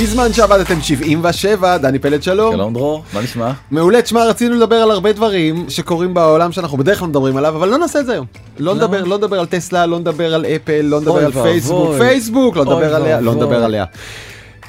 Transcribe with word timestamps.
בזמן 0.00 0.32
שעבדתם 0.32 0.80
77, 0.82 1.78
דני 1.78 1.98
פלד 1.98 2.22
שלום. 2.22 2.54
שלום 2.54 2.74
דרור, 2.74 3.02
מה 3.12 3.20
נשמע? 3.20 3.50
מעולה, 3.70 4.02
תשמע, 4.02 4.24
רצינו 4.24 4.56
לדבר 4.56 4.76
על 4.76 4.90
הרבה 4.90 5.12
דברים 5.12 5.66
שקורים 5.68 6.14
בעולם 6.14 6.52
שאנחנו 6.52 6.78
בדרך 6.78 6.98
כלל 6.98 7.08
מדברים 7.08 7.36
עליו, 7.36 7.56
אבל 7.56 7.68
לא 7.68 7.78
נעשה 7.78 8.00
את 8.00 8.06
זה 8.06 8.12
היום. 8.12 8.26
לא? 8.58 8.74
נדבר, 8.74 9.04
לא 9.04 9.18
נדבר 9.18 9.40
על 9.40 9.46
טסלה, 9.46 9.86
לא 9.86 9.98
נדבר 9.98 10.34
על 10.34 10.46
אפל, 10.46 10.80
לא 10.80 11.00
נדבר 11.00 11.24
על 11.24 11.32
פייסבוק. 11.32 11.94
פייסבוק, 11.98 12.56
לא 12.56 12.64
נדבר 12.64 12.94
עליה, 12.94 13.20
לא. 13.20 13.34
נדבר 13.34 13.64
עליה. 13.64 13.84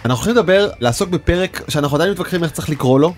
אנחנו 0.06 0.26
הולכים 0.26 0.34
לדבר, 0.34 0.70
לעסוק 0.80 1.10
בפרק 1.10 1.62
שאנחנו 1.68 1.96
עדיין 1.98 2.12
מתווכחים 2.12 2.44
איך 2.44 2.52
צריך 2.52 2.70
לקרוא 2.70 3.00
לו. 3.00 3.14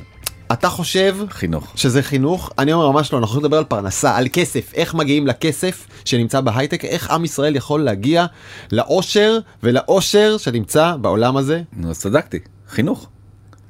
אתה 0.53 0.69
חושב 0.69 1.17
חינוך. 1.29 1.71
שזה 1.75 2.01
חינוך? 2.03 2.51
אני 2.59 2.73
אומר 2.73 2.91
ממש 2.91 3.13
לא, 3.13 3.17
אנחנו 3.17 3.39
לדבר 3.39 3.57
על 3.57 3.63
פרנסה, 3.63 4.17
על 4.17 4.27
כסף, 4.33 4.71
איך 4.73 4.93
מגיעים 4.93 5.27
לכסף 5.27 5.87
שנמצא 6.05 6.41
בהייטק, 6.41 6.85
איך 6.85 7.11
עם 7.11 7.25
ישראל 7.25 7.55
יכול 7.55 7.83
להגיע 7.83 8.25
לאושר 8.71 9.39
ולאושר 9.63 10.37
שנמצא 10.37 10.95
בעולם 11.01 11.37
הזה. 11.37 11.61
נו, 11.73 11.89
אז 11.89 11.99
צדקתי, 11.99 12.39
חינוך. 12.69 13.07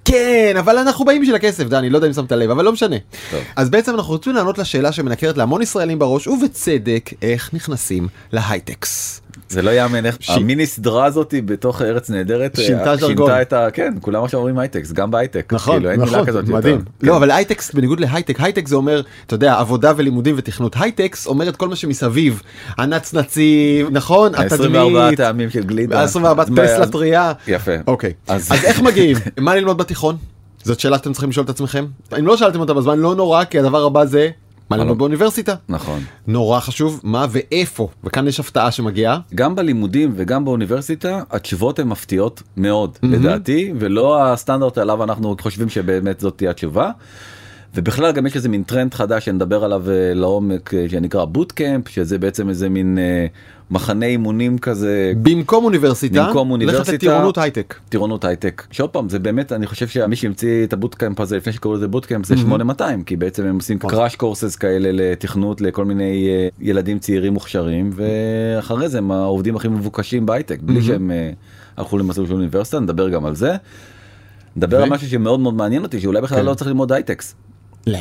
כן, 0.05 0.55
אבל 0.59 0.77
אנחנו 0.77 1.05
באים 1.05 1.21
בשביל 1.21 1.35
הכסף, 1.35 1.63
דני, 1.63 1.89
לא 1.89 1.97
יודע 1.97 2.07
אם 2.07 2.13
שמת 2.13 2.31
לב, 2.31 2.49
אבל 2.49 2.65
לא 2.65 2.71
משנה. 2.71 2.95
טוב. 3.31 3.39
אז 3.55 3.69
בעצם 3.69 3.95
אנחנו 3.95 4.13
רוצים 4.13 4.33
לענות 4.33 4.57
לשאלה 4.57 4.91
שמנקרת 4.91 5.37
להמון 5.37 5.61
ישראלים 5.61 5.99
בראש, 5.99 6.27
ובצדק, 6.27 7.09
איך 7.21 7.53
נכנסים 7.53 8.07
להייטקס. 8.31 9.21
זה 9.51 9.61
לא 9.61 9.71
יאמן 9.71 10.05
איך 10.05 10.17
ש- 10.19 10.29
המיני 10.29 10.65
סדרה 10.65 11.05
הזאתי 11.05 11.41
בתוך 11.41 11.81
ארץ 11.81 12.09
נהדרת 12.09 12.59
אה, 12.59 12.63
שינתה 12.63 12.95
ז'רגון. 12.95 13.31
את 13.41 13.53
ה... 13.53 13.67
כן, 13.73 13.93
כולם 14.01 14.23
עכשיו 14.23 14.39
אומרים 14.39 14.57
הייטקס, 14.59 14.91
גם 14.91 15.11
בהייטק. 15.11 15.53
נכון, 15.53 15.75
כאילו, 15.75 15.89
אין 15.91 16.01
נכון, 16.01 16.25
כזאת 16.25 16.47
מדהים. 16.47 16.75
יותר. 16.75 16.85
לא, 17.03 17.11
כן. 17.11 17.15
אבל 17.17 17.31
הייטקס, 17.31 17.73
בניגוד 17.73 17.99
להייטק, 17.99 18.41
הייטק 18.41 18.67
זה 18.67 18.75
אומר, 18.75 19.01
אתה 19.27 19.35
יודע, 19.35 19.53
עבודה 19.59 19.93
ולימודים 19.97 20.35
ותכנות. 20.37 20.75
הייטקס 20.79 21.27
אומר 21.27 21.49
את 21.49 21.55
כל 21.55 21.67
מה 21.69 21.75
שמסביב. 21.75 22.41
הנצנצים, 22.77 23.87
נכון? 23.91 24.35
ה-24 24.35 24.43
התדמית, 24.45 25.17
טעמים 25.17 25.49
של 25.49 25.63
גלידה. 25.63 26.01
ה-24 26.01 26.07
אז 26.41 26.49
מה- 26.49 26.63
טסלה 26.63 26.87
טריה. 26.87 27.31
יפה. 27.47 27.71
אוקיי, 27.87 28.13
אז- 28.27 28.51
אז 28.51 28.63
איך 28.65 28.81
מגיעים? 28.81 29.17
מה 29.39 29.55
ללמוד 29.55 29.77
בתיכון? 29.77 30.15
זאת 30.63 30.79
שאלה 30.79 30.97
שאתם 30.97 31.11
צריכים 31.11 31.29
לשאול 31.29 31.43
את 31.45 31.49
עצמכם. 31.49 31.85
אם 32.19 32.27
לא 32.27 32.37
שאלתם 32.37 32.59
אותה 32.59 32.73
בזמן, 32.73 32.99
לא 32.99 33.15
נורא, 33.15 33.43
כי 33.43 33.59
הדבר 33.59 33.83
הבא 33.85 34.05
זה 34.05 34.29
מה 34.71 34.77
ללמוד? 34.77 34.97
באוניברסיטה. 34.97 35.55
נכון. 35.69 35.99
נורא 36.27 36.59
חשוב 36.59 36.99
מה 37.03 37.25
ואיפה, 37.29 37.87
וכאן 38.03 38.27
יש 38.27 38.39
הפתעה 38.39 38.71
שמגיעה. 38.71 39.19
גם 39.35 39.55
בלימודים 39.55 40.13
וגם 40.15 40.45
באוניברסיטה 40.45 41.23
התשובות 41.31 41.79
הן 41.79 41.87
מפתיעות 41.87 42.43
מאוד 42.57 42.97
לדעתי 43.03 43.73
ולא 43.79 44.23
הסטנדרט 44.23 44.77
עליו 44.77 45.03
אנחנו 45.03 45.35
חושבים 45.41 45.69
שבאמת 45.69 46.19
זאת 46.19 46.37
תהיה 46.37 46.51
התשובה. 46.51 46.91
ובכלל 47.75 48.11
גם 48.11 48.25
יש 48.25 48.35
איזה 48.35 48.49
מין 48.49 48.63
טרנד 48.63 48.93
חדש 48.93 49.25
שנדבר 49.25 49.63
עליו 49.63 49.89
אה, 49.89 50.13
לעומק 50.13 50.73
אה, 50.73 50.85
שנקרא 50.89 51.25
bootcamp 51.25 51.89
שזה 51.89 52.17
בעצם 52.17 52.49
איזה 52.49 52.69
מין 52.69 52.97
אה, 52.97 53.25
מחנה 53.71 54.05
אימונים 54.05 54.57
כזה 54.57 55.13
במקום 55.21 55.65
אוניברסיטה, 55.65 56.27
במקום 56.27 56.51
אוניברסיטה. 56.51 56.91
לטירונות 56.91 57.37
הייטק. 57.37 57.75
טירונות 57.89 58.25
הייטק 58.25 58.67
שעוד 58.71 58.89
פעם 58.89 59.09
זה 59.09 59.19
באמת 59.19 59.51
אני 59.51 59.67
חושב 59.67 59.87
שמי 59.87 60.15
שהמציא 60.15 60.63
את 60.63 60.73
ה 60.73 60.78
bootcamp 60.78 61.19
הזה 61.19 61.37
לפני 61.37 61.53
שקראו 61.53 61.73
לזה 61.73 61.87
bootcamp 61.87 62.25
זה 62.25 62.37
8200 62.37 63.03
כי 63.03 63.15
בעצם 63.15 63.45
הם 63.45 63.55
עושים 63.55 63.77
נכון. 63.77 63.89
crash 63.89 64.15
courses 64.15 64.55
כאלה 64.55 64.89
לתכנות 64.91 65.61
לכל 65.61 65.85
מיני 65.85 66.27
ילדים 66.59 66.99
צעירים 66.99 67.33
מוכשרים 67.33 67.89
ואחרי 67.93 68.89
זה 68.89 68.97
הם 68.97 69.11
העובדים 69.11 69.55
הכי 69.55 69.67
מבוקשים 69.67 70.25
בהייטק 70.25 70.59
בלי 70.61 70.81
שהם 70.81 71.11
הלכו 71.77 71.97
למסלול 71.97 72.27
של 72.27 72.33
אוניברסיטה 72.33 72.79
נדבר 72.79 73.09
גם 73.09 73.25
על 73.25 73.35
זה. 73.35 73.55
נדבר 74.55 74.83
על 74.83 74.89
משהו 74.89 75.09
שמאוד 75.09 75.39
מאוד 75.39 75.53
מעניין 75.53 75.83
אותי 75.83 75.99
שאולי 75.99 76.21
בכלל 76.21 76.39
כן. 76.39 76.45
לא 76.45 76.53
צריך 76.53 76.67
ללמוד 76.67 76.91
הייטקס. 76.91 77.35
לא. 77.87 77.99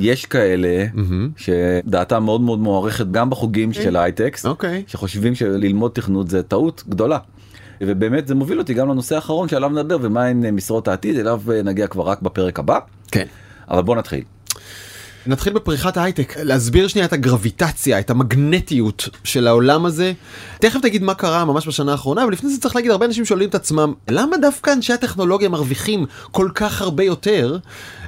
יש 0.00 0.26
כאלה 0.26 0.86
מהמם. 0.94 1.30
שדעתם 1.36 2.24
מאוד 2.24 2.40
מאוד 2.40 2.58
מוערכת 2.58 3.10
גם 3.10 3.30
בחוגים 3.30 3.72
של 3.72 3.96
הייטקס 3.96 4.46
אוקיי. 4.46 4.82
שחושבים 4.86 5.34
שללמוד 5.34 5.90
תכנות 5.94 6.30
זה 6.30 6.42
טעות 6.42 6.84
גדולה. 6.88 7.18
ובאמת 7.80 8.26
זה 8.28 8.34
מוביל 8.34 8.58
אותי 8.58 8.74
גם 8.74 8.88
לנושא 8.88 9.14
האחרון 9.14 9.48
שעליו 9.48 9.68
נדבר 9.68 9.98
ומה 10.00 10.24
הן 10.24 10.44
אה, 10.44 10.50
משרות 10.50 10.88
העתיד 10.88 11.18
אליו 11.18 11.42
אה, 11.52 11.62
נגיע 11.62 11.86
כבר 11.86 12.08
רק 12.08 12.22
בפרק 12.22 12.58
הבא 12.58 12.78
כן. 13.10 13.26
אבל 13.70 13.82
בוא 13.82 13.96
נתחיל. 13.96 14.22
נתחיל 15.26 15.52
בפריחת 15.52 15.96
ההייטק, 15.96 16.34
להסביר 16.42 16.88
שנייה 16.88 17.06
את 17.06 17.12
הגרביטציה, 17.12 17.98
את 17.98 18.10
המגנטיות 18.10 19.08
של 19.24 19.46
העולם 19.46 19.86
הזה. 19.86 20.12
תכף 20.60 20.80
תגיד 20.82 21.02
מה 21.02 21.14
קרה 21.14 21.44
ממש 21.44 21.68
בשנה 21.68 21.92
האחרונה, 21.92 22.24
אבל 22.24 22.32
לפני 22.32 22.50
זה 22.50 22.60
צריך 22.60 22.76
להגיד, 22.76 22.90
הרבה 22.90 23.06
אנשים 23.06 23.24
שואלים 23.24 23.48
את 23.48 23.54
עצמם, 23.54 23.92
למה 24.08 24.36
דווקא 24.36 24.72
אנשי 24.72 24.92
הטכנולוגיה 24.92 25.48
מרוויחים 25.48 26.06
כל 26.30 26.48
כך 26.54 26.82
הרבה 26.82 27.04
יותר, 27.04 27.58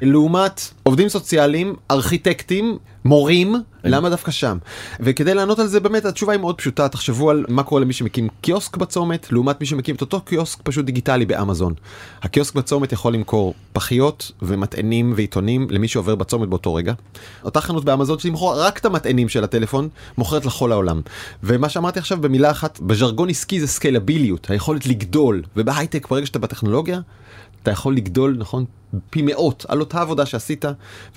לעומת 0.02 0.60
עובדים 0.82 1.08
סוציאליים, 1.08 1.74
ארכיטקטים, 1.90 2.78
מורים, 3.04 3.54
למה 3.88 4.10
דווקא 4.10 4.30
שם? 4.30 4.58
וכדי 5.00 5.34
לענות 5.34 5.58
על 5.58 5.66
זה 5.66 5.80
באמת 5.80 6.04
התשובה 6.04 6.32
היא 6.32 6.40
מאוד 6.40 6.58
פשוטה, 6.58 6.88
תחשבו 6.88 7.30
על 7.30 7.44
מה 7.48 7.62
קורה 7.62 7.80
למי 7.80 7.92
שמקים 7.92 8.28
קיוסק 8.40 8.76
בצומת, 8.76 9.32
לעומת 9.32 9.60
מי 9.60 9.66
שמקים 9.66 9.94
את 9.94 10.00
אותו 10.00 10.20
קיוסק 10.20 10.58
פשוט 10.62 10.84
דיגיטלי 10.84 11.26
באמזון. 11.26 11.74
הקיוסק 12.22 12.54
בצומת 12.54 12.92
יכול 12.92 13.14
למכור 13.14 13.54
פחיות 13.72 14.32
ומטענים 14.42 15.12
ועיתונים 15.16 15.66
למי 15.70 15.88
שעובר 15.88 16.14
בצומת 16.14 16.48
באותו 16.48 16.74
רגע. 16.74 16.92
אותה 17.44 17.60
חנות 17.60 17.84
באמזון 17.84 18.18
שתמכור 18.18 18.54
רק 18.62 18.78
את 18.78 18.84
המטענים 18.84 19.28
של 19.28 19.44
הטלפון, 19.44 19.88
מוכרת 20.18 20.46
לכל 20.46 20.72
העולם. 20.72 21.00
ומה 21.42 21.68
שאמרתי 21.68 21.98
עכשיו 21.98 22.18
במילה 22.20 22.50
אחת, 22.50 22.80
בז'רגון 22.80 23.28
עסקי 23.30 23.60
זה 23.60 23.66
סקיילביליות, 23.66 24.50
היכולת 24.50 24.86
לגדול, 24.86 25.42
ובהייטק 25.56 26.08
ברגע 26.08 26.26
שאתה 26.26 26.38
בטכנולוגיה, 26.38 27.00
אתה 27.62 27.70
יכול 27.70 27.96
לגדול, 27.96 28.36
נכון, 28.38 28.64
פי 29.10 29.22
מאות 29.22 29.66
על 29.68 29.80
אותה 29.80 30.00
עבודה 30.00 30.26
שעשית, 30.26 30.64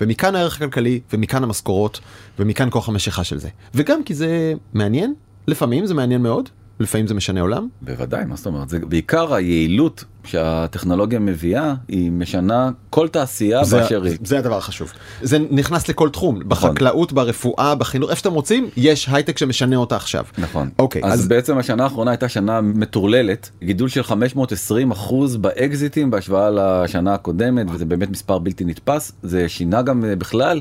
ומכאן 0.00 0.34
הערך 0.34 0.56
הכלכלי, 0.56 1.00
ומכאן 1.12 1.42
המשכורות, 1.42 2.00
ומכאן 2.38 2.68
כוח 2.70 2.88
המשיכה 2.88 3.24
של 3.24 3.38
זה. 3.38 3.48
וגם 3.74 4.04
כי 4.04 4.14
זה 4.14 4.54
מעניין, 4.74 5.14
לפעמים 5.46 5.86
זה 5.86 5.94
מעניין 5.94 6.22
מאוד, 6.22 6.48
לפעמים 6.80 7.06
זה 7.06 7.14
משנה 7.14 7.40
עולם. 7.40 7.68
בוודאי 7.82 8.24
מה 8.24 8.36
זאת 8.36 8.46
אומרת 8.46 8.68
זה 8.68 8.78
בעיקר 8.78 9.34
היעילות 9.34 10.04
שהטכנולוגיה 10.24 11.18
מביאה 11.18 11.74
היא 11.88 12.10
משנה 12.12 12.70
כל 12.90 13.08
תעשייה 13.08 13.64
זה, 13.64 13.76
באשר 13.80 14.02
היא. 14.02 14.16
זה 14.24 14.38
הדבר 14.38 14.58
החשוב. 14.58 14.92
זה 15.22 15.38
נכנס 15.50 15.88
לכל 15.88 16.08
תחום, 16.08 16.38
בחקלאות, 16.48 17.12
ברפואה, 17.12 17.74
בחינוך, 17.74 18.10
איפה 18.10 18.18
שאתם 18.18 18.32
רוצים, 18.32 18.68
יש 18.76 19.08
הייטק 19.08 19.38
שמשנה 19.38 19.76
אותה 19.76 19.96
עכשיו. 19.96 20.24
נכון. 20.38 20.70
אוקיי, 20.78 21.02
אז, 21.04 21.20
אז- 21.20 21.28
בעצם 21.28 21.58
השנה 21.58 21.84
האחרונה 21.84 22.10
הייתה 22.10 22.28
שנה 22.28 22.60
מטורללת, 22.60 23.50
גידול 23.62 23.88
של 23.88 24.02
520 24.02 24.90
אחוז 24.90 25.36
באקזיטים 25.36 26.10
בהשוואה 26.10 26.50
לשנה 26.50 27.14
הקודמת, 27.14 27.66
וזה 27.72 27.84
באמת 27.84 28.10
מספר 28.10 28.38
בלתי 28.38 28.64
נתפס. 28.64 29.12
זה 29.22 29.48
שינה 29.48 29.82
גם 29.82 30.04
אה, 30.04 30.16
בכלל 30.16 30.60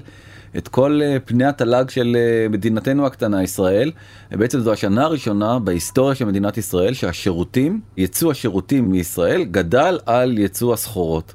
את 0.57 0.67
כל 0.67 0.99
אה, 1.03 1.17
פני 1.25 1.45
התל"ג 1.45 1.89
של 1.89 2.17
אה, 2.19 2.49
מדינתנו 2.49 3.05
הקטנה 3.05 3.43
ישראל. 3.43 3.91
בעצם 4.31 4.59
זו 4.59 4.73
השנה 4.73 5.03
הראשונה 5.03 5.59
בהיסטוריה 5.59 6.15
של 6.15 6.25
מדינת 6.25 6.57
ישראל 6.57 6.93
שהשירותים, 6.93 7.81
ייצוא 7.97 8.31
השירותים 8.31 8.91
מישראל 8.91 9.43
גדל 9.43 9.99
על 10.05 10.37
ייצוא 10.37 10.73
הסחורות. 10.73 11.33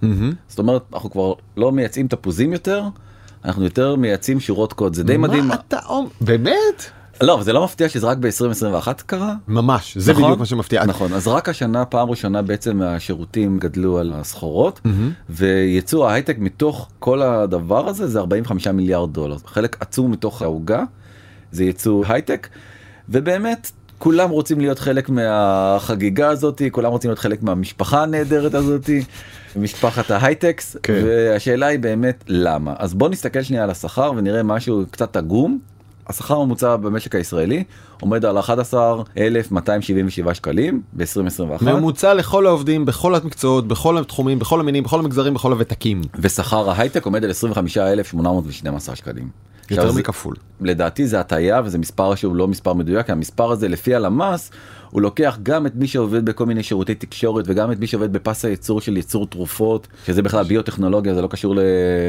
זאת 0.49 0.59
אומרת, 0.59 0.83
אנחנו 0.93 1.11
כבר 1.11 1.33
לא 1.57 1.73
מייצאים 1.73 2.09
תפוזים 2.09 2.53
יותר. 2.53 2.83
אנחנו 3.45 3.65
יותר 3.65 3.97
מייצאים 3.97 4.41
שורות 4.41 4.73
קוד 4.73 4.95
זה 4.95 5.05
די 5.05 5.17
מדהים 5.17 5.49
מה 5.49 5.55
אתה 5.55 5.79
אומר? 5.89 6.09
באמת? 6.21 6.91
לא 7.21 7.43
זה 7.43 7.53
לא 7.53 7.65
מפתיע 7.65 7.89
שזה 7.89 8.07
רק 8.07 8.19
ב-2021 8.19 8.89
קרה 9.07 9.35
ממש, 9.49 9.99
זה 9.99 10.13
נכון? 10.13 10.25
בדיוק 10.25 10.39
מה 10.39 10.47
שמפתיע. 10.47 10.85
נכון 10.85 11.13
אז 11.13 11.29
רק 11.29 11.49
השנה 11.49 11.85
פעם 11.85 12.11
ראשונה 12.11 12.43
בעצם 12.43 12.83
השירותים 12.83 13.59
גדלו 13.59 13.99
על 13.99 14.13
הסחורות 14.15 14.81
ויצוא 15.31 16.09
ההייטק 16.09 16.37
מתוך 16.39 16.89
כל 16.99 17.23
הדבר 17.23 17.89
הזה 17.89 18.09
זה 18.09 18.19
45 18.19 18.67
מיליארד 18.67 19.13
דולר 19.13 19.37
חלק 19.47 19.77
עצום 19.81 20.11
מתוך 20.11 20.43
העוגה 20.43 20.83
זה 21.53 21.65
יצוא 21.65 22.05
הייטק 22.09 22.49
ובאמת. 23.09 23.71
כולם 23.99 24.31
רוצים 24.31 24.61
להיות 24.61 24.79
חלק 24.79 25.09
מהחגיגה 25.09 26.29
הזאתי 26.29 26.71
כולם 26.71 26.91
רוצים 26.91 27.11
להיות 27.11 27.19
חלק 27.19 27.43
מהמשפחה 27.43 28.03
הנהדרת 28.03 28.55
הזאתי 28.55 29.03
משפחת 29.57 30.11
ההייטקס 30.11 30.77
כן. 30.83 31.03
והשאלה 31.05 31.67
היא 31.67 31.79
באמת 31.79 32.25
למה 32.29 32.75
אז 32.79 32.95
בוא 32.95 33.09
נסתכל 33.09 33.43
שנייה 33.43 33.65
על 33.65 33.71
השכר 33.71 34.13
ונראה 34.17 34.43
משהו 34.43 34.85
קצת 34.91 35.17
עגום 35.17 35.59
השכר 36.09 36.37
הממוצע 36.37 36.77
במשק 36.77 37.15
הישראלי 37.15 37.65
עומד 38.01 38.25
על 38.25 38.39
11,277 38.39 40.35
שקלים 40.35 40.83
ב-2021 40.93 41.65
ממוצע 41.65 42.15
לכל 42.15 42.47
העובדים, 42.47 42.85
בכל 42.85 43.15
המקצועות, 43.15 43.69
בכל 43.69 43.99
התחומים, 43.99 44.39
בכל 44.39 44.61
המינים, 44.61 44.85
בכל 44.85 45.01
המגזרים, 45.01 45.35
בכל 45.35 45.53
הוותקים. 45.53 46.01
ושכר 46.19 46.71
ההייטק 46.71 47.05
עומד 47.05 47.25
על 47.25 47.31
25,812 47.31 48.97
שקלים. 48.97 49.29
יותר 49.71 49.93
מכפול. 49.93 50.35
לדעתי 50.61 51.07
זה 51.07 51.21
הטעיה 51.21 51.61
וזה 51.65 51.79
מספר 51.79 52.15
שהוא 52.15 52.37
לא 52.37 52.49
מספר 52.49 52.73
מדויק 52.73 53.07
כי 53.07 53.13
המספר 53.13 53.51
הזה 53.51 53.69
לפי 53.69 53.95
הלמ"ס 53.95 54.51
הוא 54.91 55.03
לוקח 55.03 55.39
גם 55.43 55.67
את 55.67 55.73
מי 55.75 55.87
שעובד 55.87 56.25
בכל 56.25 56.47
מיני 56.47 56.63
שירותי 56.63 56.95
תקשורת 56.95 57.45
וגם 57.49 57.73
את 57.73 57.81
מי 57.81 57.87
שעובד 57.87 58.13
בפס 58.13 58.45
הייצור 58.45 58.81
של 58.81 58.97
ייצור 58.97 59.27
תרופות 59.27 59.87
שזה 60.07 60.23
בכלל 60.23 60.45
ביוטכנולוגיה 60.45 61.15
זה 61.15 61.23
לא 61.23 61.27
קשור 61.27 61.55
ל... 61.55 61.59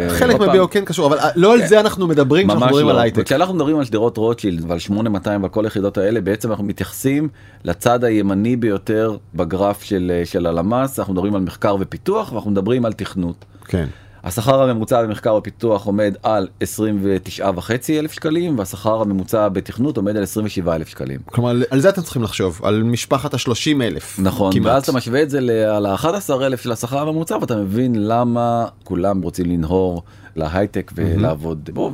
חלק 0.09 0.39
מהביו 0.39 0.69
כן 0.69 0.85
קשור, 0.85 1.07
אבל 1.07 1.17
לא 1.35 1.53
על 1.53 1.67
זה 1.67 1.79
אנחנו 1.79 2.07
מדברים 2.07 2.47
כשאנחנו 2.47 2.65
מדברים 2.65 2.87
על 2.87 2.95
לא. 2.95 2.99
הייטק. 2.99 3.17
וכשאנחנו 3.21 3.53
מדברים 3.53 3.79
על 3.79 3.85
שדרות 3.85 4.17
רוטשילד 4.17 4.63
ועל 4.67 4.79
8200 4.79 5.41
ועל 5.41 5.49
כל 5.49 5.65
היחידות 5.65 5.97
האלה 5.97 6.21
בעצם 6.21 6.49
אנחנו 6.49 6.63
מתייחסים 6.63 7.29
לצד 7.63 8.03
הימני 8.03 8.55
ביותר 8.55 9.17
בגרף 9.35 9.83
של 10.25 10.45
הלמ"ס 10.45 10.99
אנחנו 10.99 11.13
מדברים 11.13 11.35
על 11.35 11.41
מחקר 11.41 11.75
ופיתוח 11.79 12.31
ואנחנו 12.31 12.51
מדברים 12.51 12.85
על 12.85 12.93
תכנות. 12.93 13.45
כן. 13.67 13.87
השכר 14.27 14.61
הממוצע 14.61 15.03
במחקר 15.03 15.35
ופיתוח 15.35 15.85
עומד 15.85 16.15
על 16.23 16.47
29 16.59 17.51
וחצי 17.55 17.99
אלף 17.99 18.11
שקלים 18.11 18.59
והשכר 18.59 19.01
הממוצע 19.01 19.49
בתכנות 19.49 19.97
עומד 19.97 20.17
על 20.17 20.23
27 20.23 20.75
אלף 20.75 20.87
שקלים. 20.87 21.19
כלומר 21.25 21.61
על 21.69 21.79
זה 21.79 21.89
אתם 21.89 22.01
צריכים 22.01 22.23
לחשוב 22.23 22.59
על 22.63 22.83
משפחת 22.83 23.33
ה-30 23.33 23.81
אלף. 23.81 24.19
נכון 24.19 24.53
כמעט. 24.53 24.65
ואז 24.65 24.83
אתה 24.83 24.91
משווה 24.91 25.23
את 25.23 25.29
זה 25.29 25.39
על 25.75 25.85
ה-11 25.85 26.41
אלף 26.41 26.61
של 26.61 26.71
השכר 26.71 26.99
הממוצע 26.99 27.37
ואתה 27.41 27.55
מבין 27.55 28.07
למה 28.07 28.65
כולם 28.83 29.21
רוצים 29.21 29.45
לנהור 29.45 30.03
להייטק 30.35 30.91
ולעבוד 30.95 31.69
בו. 31.73 31.91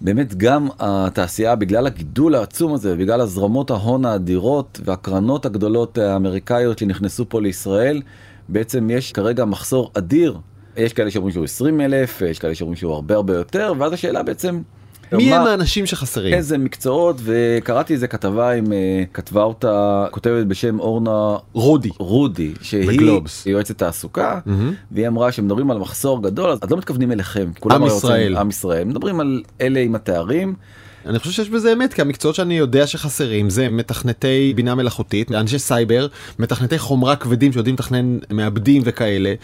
באמת 0.00 0.34
גם 0.34 0.68
התעשייה 0.78 1.54
בגלל 1.54 1.86
הגידול 1.86 2.34
העצום 2.34 2.74
הזה 2.74 2.96
בגלל 2.96 3.20
הזרמות 3.20 3.70
ההון 3.70 4.04
האדירות 4.04 4.80
והקרנות 4.84 5.46
הגדולות 5.46 5.98
האמריקאיות 5.98 6.78
שנכנסו 6.78 7.28
פה 7.28 7.40
לישראל 7.40 8.02
בעצם 8.48 8.90
יש 8.90 9.12
כרגע 9.12 9.44
מחסור 9.44 9.90
אדיר 9.94 10.38
יש 10.76 10.92
כאלה 10.92 11.10
שאומרים 11.10 11.32
שהוא 11.32 11.44
20 11.44 11.80
אלף 11.80 12.22
יש 12.22 12.38
כאלה 12.38 12.54
שאומרים 12.54 12.76
שהוא 12.76 12.92
הרבה 12.92 13.14
הרבה 13.14 13.34
יותר 13.34 13.72
ואז 13.78 13.92
השאלה 13.92 14.22
בעצם. 14.22 14.62
מי 15.12 15.34
הם 15.34 15.46
האנשים 15.46 15.86
שחסרים? 15.86 16.34
איזה 16.34 16.58
מקצועות 16.58 17.16
וקראתי 17.24 17.92
איזה 17.92 18.06
כתבה 18.06 18.50
עם 18.50 18.72
אה, 18.72 19.04
כתבה 19.12 19.42
אותה 19.42 20.06
כותבת 20.10 20.46
בשם 20.46 20.80
אורנה 20.80 21.36
רודי 21.52 21.90
רודי 21.98 22.52
שהיא 22.62 22.88
בגלובס. 22.88 23.46
יועצת 23.46 23.78
תעסוקה 23.78 24.40
mm-hmm. 24.46 24.50
והיא 24.92 25.08
אמרה 25.08 25.32
שמדברים 25.32 25.70
על 25.70 25.78
מחסור 25.78 26.22
גדול 26.22 26.50
אז 26.50 26.70
לא 26.70 26.76
מתכוונים 26.76 27.12
אליכם. 27.12 27.50
עם 27.70 27.86
ישראל. 27.86 28.36
עם 28.36 28.48
ישראל 28.48 28.84
מדברים 28.84 29.20
על 29.20 29.42
אלה 29.60 29.80
עם 29.80 29.94
התארים. 29.94 30.54
אני 31.06 31.18
חושב 31.18 31.30
שיש 31.30 31.48
בזה 31.48 31.72
אמת 31.72 31.94
כי 31.94 32.02
המקצועות 32.02 32.34
שאני 32.34 32.58
יודע 32.58 32.86
שחסרים 32.86 33.50
זה 33.50 33.68
מתכנתי 33.68 34.52
בינה 34.56 34.74
מלאכותית 34.74 35.32
אנשי 35.32 35.58
סייבר 35.58 36.06
מתכנתי 36.38 36.78
חומרה 36.78 37.16
כבדים 37.16 37.52
שיודעים 37.52 37.74
לתכנן 37.74 38.18
מעבדים 38.30 38.82
וכאלה 38.84 39.34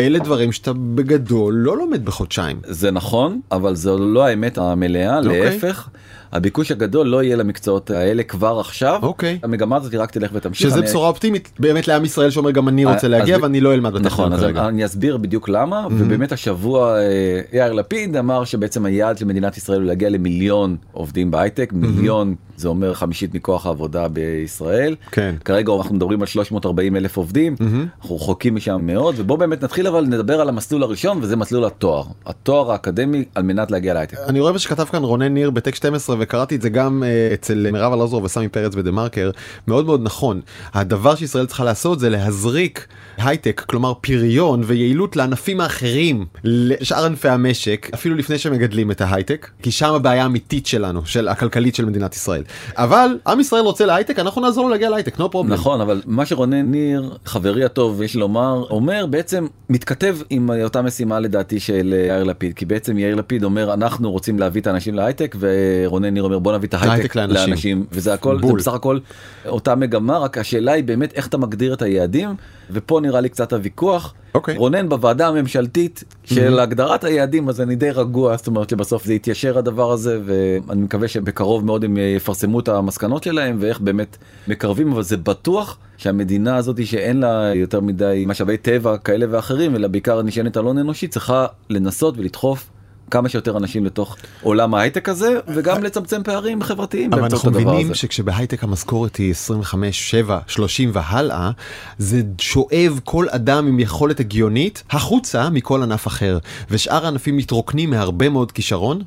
אלה 0.00 0.18
דברים 0.18 0.52
שאתה 0.52 0.72
בגדול 0.72 1.54
לא 1.54 1.76
לומד 1.76 2.04
בחודשיים. 2.04 2.60
זה 2.64 2.90
נכון, 2.90 3.40
אבל 3.52 3.74
זו 3.74 3.98
לא 3.98 4.24
האמת 4.24 4.58
המלאה, 4.58 5.20
okay. 5.20 5.26
אוקיי. 5.26 5.40
להפך. 5.44 5.88
הביקוש 6.32 6.70
הגדול 6.70 7.06
לא 7.06 7.22
יהיה 7.22 7.36
למקצועות 7.36 7.90
האלה 7.90 8.22
כבר 8.22 8.60
עכשיו. 8.60 8.98
אוקיי. 9.02 9.38
המגמה 9.42 9.76
הזאת 9.76 9.94
רק 9.94 10.10
תלך 10.10 10.30
ותמשיך. 10.34 10.70
שזה 10.70 10.78
אני... 10.78 10.86
בשורה 10.86 11.08
אופטימית 11.08 11.52
באמת 11.58 11.88
לעם 11.88 12.04
ישראל 12.04 12.30
שאומר 12.30 12.50
גם 12.50 12.68
אני 12.68 12.84
רוצה 12.84 13.08
להגיע 13.08 13.38
ואני 13.42 13.60
לא 13.60 13.74
אלמד 13.74 13.92
בטכנולוגיה 13.92 14.36
נכון, 14.36 14.56
אז 14.56 14.68
אני 14.68 14.84
אסביר 14.84 15.16
בדיוק 15.16 15.48
למה, 15.48 15.86
mm-hmm. 15.86 15.92
ובאמת 15.98 16.32
השבוע 16.32 16.98
אה, 16.98 17.40
יאיר 17.52 17.72
לפיד 17.72 18.16
אמר 18.16 18.44
שבעצם 18.44 18.84
היעד 18.84 19.18
של 19.18 19.24
מדינת 19.24 19.56
ישראל 19.56 19.80
הוא 19.80 19.86
להגיע 19.86 20.08
למיליון 20.08 20.76
עובדים 20.92 21.30
בהייטק, 21.30 21.72
מיליון 21.72 22.34
זה 22.56 22.68
אומר 22.68 22.94
חמישית 22.94 23.34
מכוח 23.34 23.66
העבודה 23.66 24.08
בישראל. 24.08 24.96
כן. 25.10 25.34
כרגע 25.44 25.72
אנחנו 25.78 25.94
מדברים 25.94 26.20
על 26.20 26.26
340 26.26 26.96
אלף 26.96 27.16
עובדים, 27.16 27.56
אנחנו 28.00 28.16
רחוקים 28.16 28.54
משם 28.54 28.78
מאוד, 28.82 29.14
ובוא 29.18 29.36
באמת 29.36 29.64
נתחיל 29.64 29.86
אבל 29.86 30.04
נדבר 30.04 30.40
על 30.40 30.48
המסלול 30.48 30.82
הראשון 30.82 31.18
וזה 31.22 31.36
מסלול 31.36 31.64
התואר, 31.64 32.04
התואר 32.26 32.72
האקדמי 32.72 33.24
על 33.34 33.42
מנת 33.42 33.70
להגיע 33.70 33.94
להייטק. 33.94 34.16
אני 34.28 34.40
רואה 34.40 34.58
שכתב 34.58 34.84
כאן 34.84 35.02
רונן 35.02 35.34
ניר 35.34 35.50
בטק 35.50 35.74
12 35.74 36.16
וקראתי 36.22 36.56
את 36.56 36.62
זה 36.62 36.68
גם 36.68 37.02
uh, 37.02 37.34
אצל 37.34 37.70
מירב 37.72 37.92
אלעזור 37.92 38.24
וסמי 38.24 38.48
פרץ 38.48 38.74
בדה 38.74 38.90
מרקר, 38.90 39.30
מאוד 39.68 39.86
מאוד 39.86 40.00
נכון. 40.02 40.40
הדבר 40.74 41.14
שישראל 41.14 41.46
צריכה 41.46 41.64
לעשות 41.64 42.00
זה 42.00 42.10
להזריק 42.10 42.86
הייטק, 43.18 43.64
כלומר 43.68 43.92
פריון 44.00 44.62
ויעילות 44.66 45.16
לענפים 45.16 45.60
האחרים, 45.60 46.26
לשאר 46.44 47.04
ענפי 47.04 47.28
המשק, 47.28 47.90
אפילו 47.94 48.16
לפני 48.16 48.38
שמגדלים 48.38 48.90
את 48.90 49.00
ההייטק, 49.00 49.50
כי 49.62 49.70
שם 49.70 49.94
הבעיה 49.94 50.22
האמיתית 50.22 50.66
שלנו, 50.66 51.06
של 51.06 51.28
הכלכלית 51.28 51.74
של 51.74 51.84
מדינת 51.84 52.14
ישראל. 52.14 52.42
אבל 52.76 53.18
עם 53.26 53.40
ישראל 53.40 53.62
רוצה 53.62 53.86
להייטק, 53.86 54.18
אנחנו 54.18 54.40
נעזור 54.40 54.64
לו 54.64 54.70
להגיע 54.70 54.90
להייטק, 54.90 55.16
no 55.16 55.22
problem. 55.32 55.46
נכון, 55.46 55.80
אבל 55.80 56.02
מה 56.06 56.26
שרונן 56.26 56.70
ניר, 56.70 57.16
חברי 57.24 57.64
הטוב, 57.64 58.02
יש 58.02 58.16
לומר, 58.16 58.64
אומר 58.70 59.06
בעצם, 59.06 59.46
מתכתב 59.70 60.16
עם 60.30 60.50
אותה 60.64 60.82
משימה 60.82 61.20
לדעתי 61.20 61.60
של 61.60 61.94
יאיר 62.08 62.24
לפיד, 62.24 62.54
כי 62.54 62.64
בעצם 62.64 62.98
יאיר 62.98 63.14
לפיד 63.14 63.44
אומר, 63.44 63.74
אנחנו 63.74 64.10
רוצים 64.10 64.38
להביא 64.38 64.60
את 64.60 64.66
האנשים 64.66 64.94
להייטק, 64.94 65.36
ורונן 65.38 66.11
ניר 66.12 66.22
אומר, 66.22 66.38
בוא 66.38 66.56
נביא 66.56 66.68
את 66.68 66.74
ההייטק 66.74 67.16
לאנשים. 67.16 67.48
לאנשים, 67.48 67.86
וזה 67.92 68.14
הכל, 68.14 68.38
בול. 68.38 68.50
זה 68.50 68.56
בסך 68.56 68.74
הכל 68.74 68.98
אותה 69.46 69.74
מגמה, 69.74 70.18
רק 70.18 70.38
השאלה 70.38 70.72
היא 70.72 70.84
באמת 70.84 71.12
איך 71.14 71.26
אתה 71.26 71.38
מגדיר 71.38 71.74
את 71.74 71.82
היעדים, 71.82 72.28
ופה 72.70 73.00
נראה 73.00 73.20
לי 73.20 73.28
קצת 73.28 73.52
הוויכוח. 73.52 74.14
Okay. 74.14 74.34
אוקיי. 74.34 74.56
רונן 74.56 74.88
בוועדה 74.88 75.28
הממשלתית 75.28 76.04
של 76.24 76.58
mm-hmm. 76.58 76.62
הגדרת 76.62 77.04
היעדים 77.04 77.48
אז 77.48 77.60
אני 77.60 77.76
די 77.76 77.90
רגוע 77.90 78.36
זאת 78.36 78.46
אומרת 78.46 78.70
שבסוף 78.70 79.04
זה 79.04 79.14
יתיישר 79.14 79.58
הדבר 79.58 79.92
הזה 79.92 80.20
ואני 80.24 80.82
מקווה 80.82 81.08
שבקרוב 81.08 81.64
מאוד 81.64 81.84
הם 81.84 81.96
יפרסמו 82.16 82.60
את 82.60 82.68
המסקנות 82.68 83.22
שלהם 83.22 83.56
ואיך 83.60 83.80
באמת 83.80 84.16
מקרבים 84.48 84.92
אבל 84.92 85.02
זה 85.02 85.16
בטוח 85.16 85.78
שהמדינה 85.96 86.56
הזאת 86.56 86.86
שאין 86.86 87.20
לה 87.20 87.52
יותר 87.54 87.80
מדי 87.80 88.24
משאבי 88.26 88.56
טבע 88.56 88.96
כאלה 88.96 89.26
ואחרים 89.30 89.76
אלא 89.76 89.88
בעיקר 89.88 90.22
נשענת 90.22 90.56
על 90.56 90.64
הון 90.64 90.78
אנושי 90.78 91.08
צריכה 91.08 91.46
לנסות 91.70 92.18
ולדחוף 92.18 92.70
כמה 93.12 93.28
שיותר 93.28 93.56
אנשים 93.56 93.84
לתוך 93.84 94.16
עולם 94.42 94.74
ההייטק 94.74 95.08
הזה 95.08 95.38
וגם 95.54 95.82
לצמצם 95.82 96.22
פערים 96.22 96.62
חברתיים. 96.62 97.12
אבל 97.12 97.24
אנחנו 97.24 97.50
מבינים 97.50 97.94
שכשבהייטק 97.94 98.64
המשכורת 98.64 99.16
היא 99.16 99.30
25, 99.30 100.10
7, 100.10 100.38
30 100.46 100.90
והלאה 100.92 101.50
זה 101.98 102.22
שואב 102.38 103.00
כל 103.04 103.26
אדם 103.30 103.66
עם 103.66 103.80
יכולת 103.80 104.20
הגיונית 104.20 104.82
החוצה 104.90 105.50
מכל 105.50 105.82
ענף 105.82 106.06
אחר 106.06 106.38
ושאר 106.70 107.04
הענפים 107.04 107.36
מתרוקנים 107.36 107.90
מהרבה 107.90 108.28
מאוד 108.28 108.52
כישרון. 108.52 109.02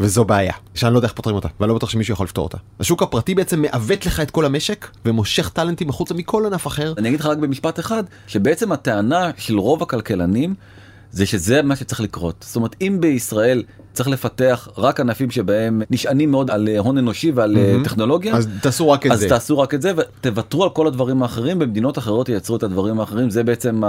וזו 0.00 0.24
בעיה 0.24 0.52
שאני 0.74 0.92
לא 0.92 0.98
יודע 0.98 1.06
איך 1.06 1.14
פותרים 1.14 1.36
אותה 1.36 1.48
ואני 1.60 1.68
לא 1.68 1.74
בטוח 1.74 1.90
שמישהו 1.90 2.12
יכול 2.12 2.24
לפתור 2.24 2.44
אותה. 2.44 2.58
השוק 2.80 3.02
הפרטי 3.02 3.34
בעצם 3.34 3.62
מעוות 3.62 4.06
לך 4.06 4.20
את 4.20 4.30
כל 4.30 4.44
המשק 4.44 4.90
ומושך 5.04 5.48
טאלנטים 5.48 5.88
החוצה 5.88 6.14
מכל 6.14 6.46
ענף 6.46 6.66
אחר. 6.66 6.94
אני 6.98 7.08
אגיד 7.08 7.20
לך 7.20 7.26
רק 7.26 7.38
במשפט 7.38 7.80
אחד 7.80 8.04
שבעצם 8.26 8.72
הטענה 8.72 9.30
של 9.36 9.58
רוב 9.58 9.82
הכלכלנים 9.82 10.54
זה 11.12 11.26
שזה 11.26 11.62
מה 11.62 11.76
שצריך 11.76 12.00
לקרות. 12.00 12.44
זאת 12.46 12.56
אומרת, 12.56 12.76
אם 12.80 12.96
בישראל 13.00 13.62
צריך 13.92 14.08
לפתח 14.08 14.68
רק 14.78 15.00
ענפים 15.00 15.30
שבהם 15.30 15.82
נשענים 15.90 16.30
מאוד 16.30 16.50
על 16.50 16.68
אה, 16.68 16.78
הון 16.78 16.98
אנושי 16.98 17.30
ועל 17.30 17.56
mm-hmm. 17.56 17.84
טכנולוגיה, 17.84 18.34
אז 18.34 18.48
תעשו 18.62 18.90
רק 18.90 19.06
את 19.06 19.12
אז 19.12 19.18
זה. 19.18 19.26
אז 19.26 19.32
תעשו 19.32 19.58
רק 19.58 19.74
את 19.74 19.82
זה 19.82 19.92
ותוותרו 19.96 20.64
על 20.64 20.70
כל 20.70 20.86
הדברים 20.86 21.22
האחרים, 21.22 21.58
במדינות 21.58 21.98
אחרות 21.98 22.28
ייצרו 22.28 22.56
את 22.56 22.62
הדברים 22.62 23.00
האחרים, 23.00 23.30
זה 23.30 23.42
בעצם 23.44 23.82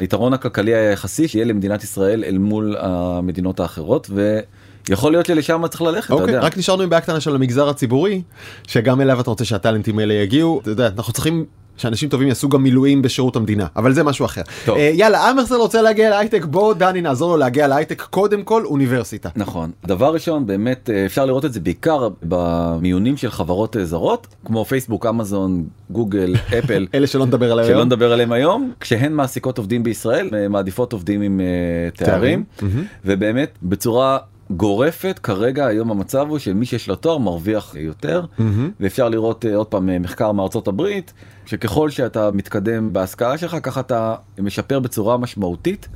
היתרון 0.00 0.32
הכלכלי 0.32 0.74
היחסי 0.74 1.28
שיהיה 1.28 1.44
למדינת 1.44 1.84
ישראל 1.84 2.24
אל 2.24 2.38
מול 2.38 2.76
המדינות 2.78 3.60
האחרות. 3.60 4.10
ו... 4.10 4.40
יכול 4.88 5.12
להיות 5.12 5.26
שלשם 5.26 5.66
צריך 5.68 5.82
ללכת, 5.82 6.10
okay, 6.10 6.14
אתה 6.14 6.22
אוקיי, 6.22 6.34
יודע. 6.34 6.46
רק 6.46 6.58
נשארנו 6.58 6.82
עם 6.82 6.90
בעיה 6.90 7.00
קטנה 7.00 7.20
של 7.20 7.34
המגזר 7.34 7.68
הציבורי, 7.68 8.22
שגם 8.66 9.00
אליו 9.00 9.20
אתה 9.20 9.30
רוצה 9.30 9.44
שהטאלנטים 9.44 9.98
האלה 9.98 10.14
יגיעו, 10.14 10.60
אתה 10.60 10.70
יודע, 10.70 10.86
אנחנו 10.86 11.12
צריכים 11.12 11.44
שאנשים 11.80 12.08
טובים 12.08 12.28
יעשו 12.28 12.48
גם 12.48 12.62
מילואים 12.62 13.02
בשירות 13.02 13.36
המדינה 13.36 13.66
אבל 13.76 13.92
זה 13.92 14.02
משהו 14.02 14.24
אחר. 14.24 14.42
טוב. 14.64 14.76
Uh, 14.76 14.80
יאללה 14.80 15.30
אמרסל 15.30 15.54
רוצה 15.54 15.82
להגיע 15.82 16.10
להייטק 16.10 16.44
בוא 16.44 16.74
דני 16.74 17.00
נעזור 17.00 17.30
לו 17.30 17.36
להגיע 17.36 17.68
להייטק 17.68 18.02
קודם 18.02 18.42
כל 18.42 18.64
אוניברסיטה. 18.64 19.28
נכון 19.36 19.70
דבר 19.86 20.14
ראשון 20.14 20.46
באמת 20.46 20.90
אה, 20.90 21.06
אפשר 21.06 21.24
לראות 21.24 21.44
את 21.44 21.52
זה 21.52 21.60
בעיקר 21.60 22.08
במיונים 22.22 23.16
של 23.16 23.30
חברות 23.30 23.76
אה, 23.76 23.84
זרות 23.84 24.26
כמו 24.44 24.64
פייסבוק 24.64 25.06
אמזון 25.06 25.64
גוגל 25.90 26.34
אפל 26.58 26.86
אלה 26.94 27.06
שלא 27.06 27.26
נדבר 27.26 27.52
עליהם 27.52 27.68
שלא 27.68 27.84
נדבר 27.84 28.12
עליהם 28.12 28.32
היום 28.32 28.72
כשהן 28.80 29.12
מעסיקות 29.12 29.58
עובדים 29.58 29.82
בישראל 29.82 30.28
מעדיפות 30.50 30.92
עובדים 30.92 31.22
עם 31.22 31.40
uh, 31.40 31.98
תארים 31.98 32.44
mm-hmm. 32.58 32.64
ובאמת 33.04 33.58
בצורה 33.62 34.18
גורפת 34.50 35.20
כרגע 35.22 35.66
היום 35.66 35.90
המצב 35.90 36.26
הוא 36.28 36.38
שמי 36.38 36.66
שיש 36.66 36.88
לו 36.88 36.96
תואר 36.96 37.18
מרוויח 37.18 37.74
יותר 37.78 38.24
mm-hmm. 38.38 38.42
ואפשר 38.80 39.08
לראות 39.08 39.44
עוד 39.44 39.66
פעם 39.66 40.02
מחקר 40.02 40.32
מארצות 40.32 40.68
הברית 40.68 41.12
שככל 41.46 41.90
שאתה 41.90 42.30
מתקדם 42.30 42.92
בהשכלה 42.92 43.38
שלך 43.38 43.56
ככה 43.62 43.80
אתה 43.80 44.14
משפר 44.38 44.78
בצורה 44.78 45.16
משמעותית 45.16 45.88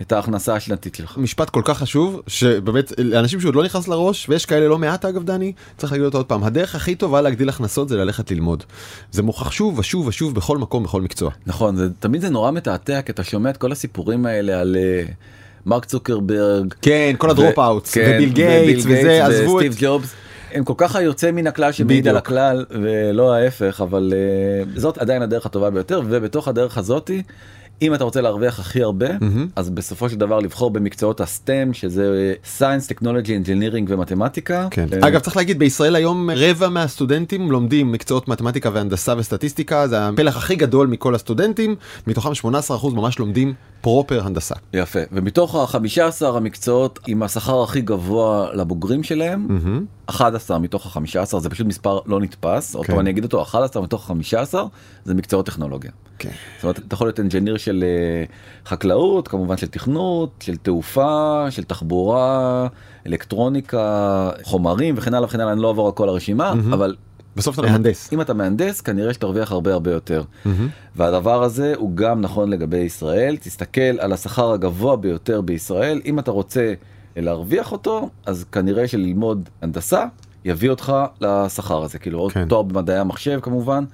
את 0.00 0.12
ההכנסה 0.12 0.54
השנתית 0.54 0.94
שלך. 0.94 1.18
משפט 1.18 1.50
כל 1.50 1.62
כך 1.64 1.78
חשוב 1.78 2.20
שבאמת 2.26 2.92
לאנשים 2.98 3.40
שעוד 3.40 3.54
לא 3.54 3.64
נכנס 3.64 3.88
לראש 3.88 4.28
ויש 4.28 4.46
כאלה 4.46 4.68
לא 4.68 4.78
מעט 4.78 5.04
אגב 5.04 5.24
דני 5.24 5.52
צריך 5.76 5.92
להגיד 5.92 6.04
אותו 6.04 6.18
עוד 6.18 6.26
פעם 6.26 6.44
הדרך 6.44 6.74
הכי 6.74 6.94
טובה 6.94 7.20
להגדיל 7.20 7.48
הכנסות 7.48 7.88
זה 7.88 7.96
ללכת 7.96 8.30
ללמוד. 8.30 8.64
זה 9.10 9.22
מוכח 9.22 9.50
שוב 9.50 9.78
ושוב 9.78 10.06
ושוב 10.06 10.34
בכל 10.34 10.58
מקום 10.58 10.82
בכל 10.82 11.02
מקצוע. 11.02 11.30
נכון 11.46 11.76
זה 11.76 11.88
תמיד 12.00 12.20
זה 12.20 12.30
נורא 12.30 12.50
מתעתע 12.50 13.02
כי 13.02 13.12
אתה 13.12 13.24
שומע 13.24 13.50
את 13.50 13.56
כל 13.56 13.72
הסיפורים 13.72 14.26
האלה 14.26 14.60
על. 14.60 14.76
אה, 14.76 15.04
מרק 15.66 15.84
צוקרברג 15.84 16.74
כן 16.82 17.14
כל 17.18 17.30
ה 17.30 17.58
dropouts 17.58 17.94
כן, 17.94 18.12
וביל 18.14 18.32
גייטס 18.32 18.84
וזה 18.86 19.26
עזבו 19.26 19.60
את 19.60 19.72
ג'ובס. 19.80 20.14
הם 20.52 20.64
כל 20.64 20.74
כך 20.76 20.96
היוצא 20.96 21.30
מן 21.30 21.46
הכלל 21.46 21.72
שמעיד 21.72 22.08
על 22.08 22.16
הכלל 22.16 22.64
ולא 22.70 23.34
ההפך 23.34 23.80
אבל 23.80 24.12
אה, 24.12 24.80
זאת 24.80 24.98
עדיין 24.98 25.22
הדרך 25.22 25.46
הטובה 25.46 25.70
ביותר 25.70 26.00
ובתוך 26.04 26.48
הדרך 26.48 26.78
הזאתי 26.78 27.22
אם 27.82 27.94
אתה 27.94 28.04
רוצה 28.04 28.20
להרוויח 28.20 28.60
הכי 28.60 28.82
הרבה 28.82 29.08
mm-hmm. 29.08 29.52
אז 29.56 29.70
בסופו 29.70 30.08
של 30.08 30.16
דבר 30.16 30.38
לבחור 30.38 30.70
במקצועות 30.70 31.20
ה 31.20 31.30
STEM 31.30 31.72
שזה 31.72 32.34
science 32.44 32.86
technology 32.86 33.32
engineering 33.32 33.90
ומתמטיקה. 33.90 34.68
כן. 34.70 34.86
אה, 34.90 35.06
אגב 35.08 35.20
צריך 35.20 35.36
להגיד 35.36 35.58
בישראל 35.58 35.96
היום 35.96 36.30
רבע 36.30 36.68
מהסטודנטים 36.68 37.50
לומדים 37.50 37.92
מקצועות 37.92 38.28
מתמטיקה 38.28 38.70
והנדסה 38.72 39.14
וסטטיסטיקה 39.18 39.88
זה 39.88 40.08
הפלח 40.08 40.36
הכי 40.36 40.56
גדול 40.56 40.86
מכל 40.86 41.14
הסטודנטים 41.14 41.76
מתוכם 42.06 42.48
18% 42.48 42.94
ממש 42.94 43.18
לומדים 43.18 43.54
פרופר 43.80 44.26
הנדסה. 44.26 44.54
יפה 44.72 45.00
ומתוך 45.12 45.54
ה-15 45.54 46.26
המקצועות 46.26 46.98
עם 47.06 47.22
השכר 47.22 47.62
הכי 47.62 47.80
גבוה 47.80 48.48
לבוגרים 48.54 49.02
שלהם. 49.02 49.46
Mm-hmm. 49.48 50.02
11 50.06 50.58
מתוך 50.58 50.96
ה-15 50.96 51.38
זה 51.38 51.50
פשוט 51.50 51.66
מספר 51.66 51.98
לא 52.06 52.20
נתפס, 52.20 52.74
עוד 52.74 52.86
כן. 52.86 52.92
פעם 52.92 53.00
אני 53.00 53.10
אגיד 53.10 53.24
אותו, 53.24 53.42
11 53.42 53.82
מתוך 53.82 54.06
15 54.06 54.64
זה 55.04 55.14
מקצועות 55.14 55.46
טכנולוגיה. 55.46 55.90
כן. 56.18 56.30
זאת 56.56 56.64
אומרת, 56.64 56.78
אתה 56.78 56.94
יכול 56.94 57.06
להיות 57.06 57.20
אנג'יניר 57.20 57.56
של 57.64 57.84
אה, 57.86 58.24
חקלאות, 58.66 59.28
כמובן 59.28 59.56
של 59.56 59.66
תכנות, 59.66 60.30
של 60.40 60.56
תעופה, 60.56 61.46
של 61.50 61.64
תחבורה, 61.64 62.66
אלקטרוניקה, 63.06 64.30
חומרים 64.42 64.94
וכן 64.98 65.14
הלאה 65.14 65.26
וכן 65.28 65.40
הלאה, 65.40 65.52
אני 65.52 65.62
לא 65.62 65.68
אעבור 65.68 65.86
על 65.86 65.92
כל 65.92 66.08
הרשימה, 66.08 66.52
אבל 66.72 66.96
בסוף 67.36 67.58
אתה 67.58 67.66
מהנדס. 67.66 68.12
אם 68.12 68.20
אתה 68.20 68.34
מהנדס 68.34 68.80
כנראה 68.80 69.14
שתרוויח 69.14 69.52
הרבה 69.52 69.72
הרבה 69.72 69.92
יותר. 69.92 70.22
והדבר 70.96 71.42
הזה 71.42 71.74
הוא 71.76 71.96
גם 71.96 72.20
נכון 72.20 72.50
לגבי 72.50 72.78
ישראל, 72.78 73.36
תסתכל 73.36 73.80
על 73.80 74.12
השכר 74.12 74.52
הגבוה 74.52 74.96
ביותר 74.96 75.40
בישראל, 75.40 76.00
אם 76.04 76.18
אתה 76.18 76.30
רוצה 76.30 76.74
להרוויח 77.16 77.72
אותו, 77.72 78.08
אז 78.26 78.44
כנראה 78.52 78.88
שללמוד 78.88 79.48
הנדסה 79.62 80.04
יביא 80.44 80.70
אותך 80.70 80.92
לשכר 81.20 81.82
הזה, 81.82 81.98
כאילו 81.98 82.18
עוד 82.18 82.32
כן. 82.32 82.48
תואר 82.48 82.62
במדעי 82.62 82.98
המחשב 82.98 83.38
כמובן. 83.42 83.84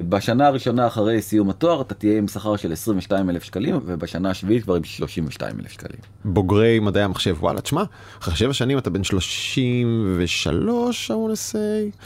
בשנה 0.00 0.46
הראשונה 0.46 0.86
אחרי 0.86 1.22
סיום 1.22 1.50
התואר 1.50 1.80
אתה 1.80 1.94
תהיה 1.94 2.18
עם 2.18 2.28
שכר 2.28 2.56
של 2.56 2.72
22 2.72 3.30
אלף 3.30 3.42
שקלים 3.42 3.80
ובשנה 3.86 4.30
השביעית 4.30 4.62
כבר 4.62 4.74
עם 4.74 4.84
32 4.84 5.60
אלף 5.60 5.72
שקלים. 5.72 5.98
בוגרי 6.24 6.78
מדעי 6.78 7.02
המחשב 7.02 7.36
וואלה 7.40 7.60
תשמע 7.60 7.82
אחרי 8.22 8.36
שבע 8.36 8.52
שנים 8.52 8.78
אתה 8.78 8.90
בן 8.90 9.04
33 9.04 11.10
I 11.10 11.14
want 11.14 11.32
to 11.32 11.52
say. 11.52 11.96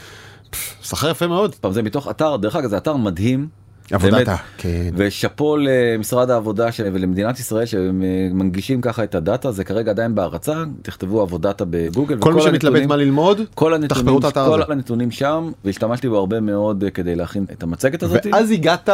פף, 0.49 0.75
שכר 0.83 1.09
יפה 1.09 1.27
מאוד. 1.27 1.55
פעם 1.55 1.71
זה 1.71 1.83
מתוך 1.83 2.09
אתר 2.09 2.37
דרך 2.37 2.55
אגב 2.55 2.69
זה 2.69 2.77
אתר 2.77 2.95
מדהים. 2.95 3.47
עבודת. 3.91 4.27
כן. 4.57 4.89
ושאפו 4.93 5.57
למשרד 5.57 6.29
העבודה 6.29 6.71
של, 6.71 6.89
ולמדינת 6.93 7.39
ישראל 7.39 7.65
שמנגישים 7.65 8.81
ככה 8.81 9.03
את 9.03 9.15
הדאטה 9.15 9.51
זה 9.51 9.63
כרגע 9.63 9.91
עדיין 9.91 10.15
בהרצה 10.15 10.63
תכתבו 10.81 11.21
עבודתה 11.21 11.63
בגוגל 11.69 12.17
כל 12.19 12.33
מי 12.33 12.41
שמתלבט 12.41 12.83
מה 12.85 12.95
ללמוד 12.95 13.41
כל 13.55 13.73
הנתונים, 13.73 13.87
תחפרו 14.03 14.19
את 14.19 14.23
האתר 14.23 14.65
כל. 14.65 14.71
הנתונים 14.71 15.11
שם 15.11 15.51
והשתמשתי 15.65 16.09
בו 16.09 16.17
הרבה 16.17 16.39
מאוד 16.39 16.83
כדי 16.93 17.15
להכין 17.15 17.45
את 17.51 17.63
המצגת 17.63 18.03
הזאת. 18.03 18.25
ואז 18.31 18.51
הגעת 18.51 18.89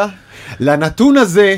לנתון 0.60 1.18
הזה 1.18 1.58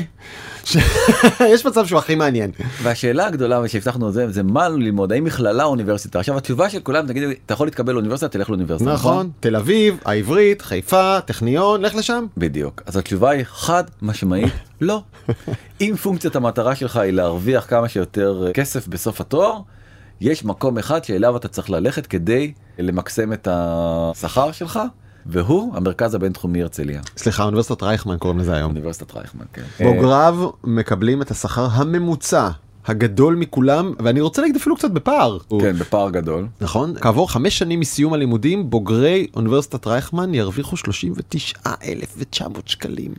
שיש 0.64 1.66
מצב 1.66 1.86
שהוא 1.86 1.98
הכי 1.98 2.14
מעניין. 2.14 2.50
והשאלה 2.82 3.26
הגדולה 3.26 3.68
שהבטחנו 3.68 4.12
זה 4.12 4.30
זה 4.30 4.42
מה 4.42 4.68
ללמוד 4.68 5.12
האם 5.12 5.24
מכללה 5.24 5.64
או 5.64 5.68
אוניברסיטה 5.68 6.20
עכשיו 6.20 6.36
התשובה 6.36 6.70
של 6.70 6.80
כולם 6.80 7.06
תגיד 7.06 7.22
לי 7.22 7.34
אתה 7.46 7.54
יכול 7.54 7.66
להתקבל 7.66 7.92
לאוניברסיטה 7.92 8.28
תלך 8.28 8.50
לאוניברסיטה 8.50 8.92
נכון 8.92 9.30
תל 9.40 9.56
אביב 9.56 9.98
העברית 10.04 10.62
חיפה 10.62 11.20
טכניון 11.20 11.82
לך 11.82 11.94
לשם. 11.94 12.26
בדיוק 12.36 12.82
אז 12.86 12.96
התשובה 12.96 13.30
היא 13.30 13.44
חד 13.44 13.84
משמעית 14.02 14.52
לא. 14.80 15.02
אם 15.80 15.94
פונקציית 16.02 16.36
המטרה 16.36 16.74
שלך 16.74 16.96
היא 16.96 17.12
להרוויח 17.12 17.66
כמה 17.68 17.88
שיותר 17.88 18.44
אה, 18.46 18.52
כסף 18.52 18.88
בסוף 18.88 19.20
התואר 19.20 19.60
יש 20.20 20.44
מקום 20.44 20.78
אחד 20.78 21.04
שאליו 21.04 21.36
אתה 21.36 21.48
צריך 21.48 21.70
ללכת 21.70 22.06
כדי 22.06 22.52
למקסם 22.78 23.32
את 23.32 23.48
השכר 23.50 24.52
שלך 24.52 24.80
והוא 25.28 25.76
המרכז 25.76 26.14
הבינתחומי 26.14 26.62
הרצליה 26.62 27.00
סליחה 27.16 27.44
אוניברסיטת 27.44 27.82
רייכמן 27.82 28.16
קוראים 28.18 28.38
לזה 28.38 28.56
היום. 28.56 28.70
אוניברסיטת 28.70 29.16
רייכמן. 29.16 29.44
כן. 29.52 29.62
בוגריו 29.84 30.50
מקבלים 30.64 31.22
את 31.22 31.30
השכר 31.30 31.68
הממוצע 31.72 32.48
הגדול 32.86 33.34
מכולם 33.34 33.92
ואני 33.98 34.20
רוצה 34.20 34.42
להגיד 34.42 34.56
אפילו 34.56 34.76
קצת 34.76 34.90
בפער. 34.90 35.38
כן 35.60 35.76
בפער 35.78 36.10
גדול. 36.10 36.46
נכון? 36.60 36.94
כעבור 37.00 37.30
חמש 37.30 37.58
שנים 37.58 37.80
מסיום 37.80 38.12
הלימודים 38.12 38.70
בוגרי 38.70 39.26
אוניברסיטת 39.36 39.86
רייכמן 39.86 40.34
ירוויחו 40.34 40.76
39,900 40.76 42.68
שקלים. 42.68 43.14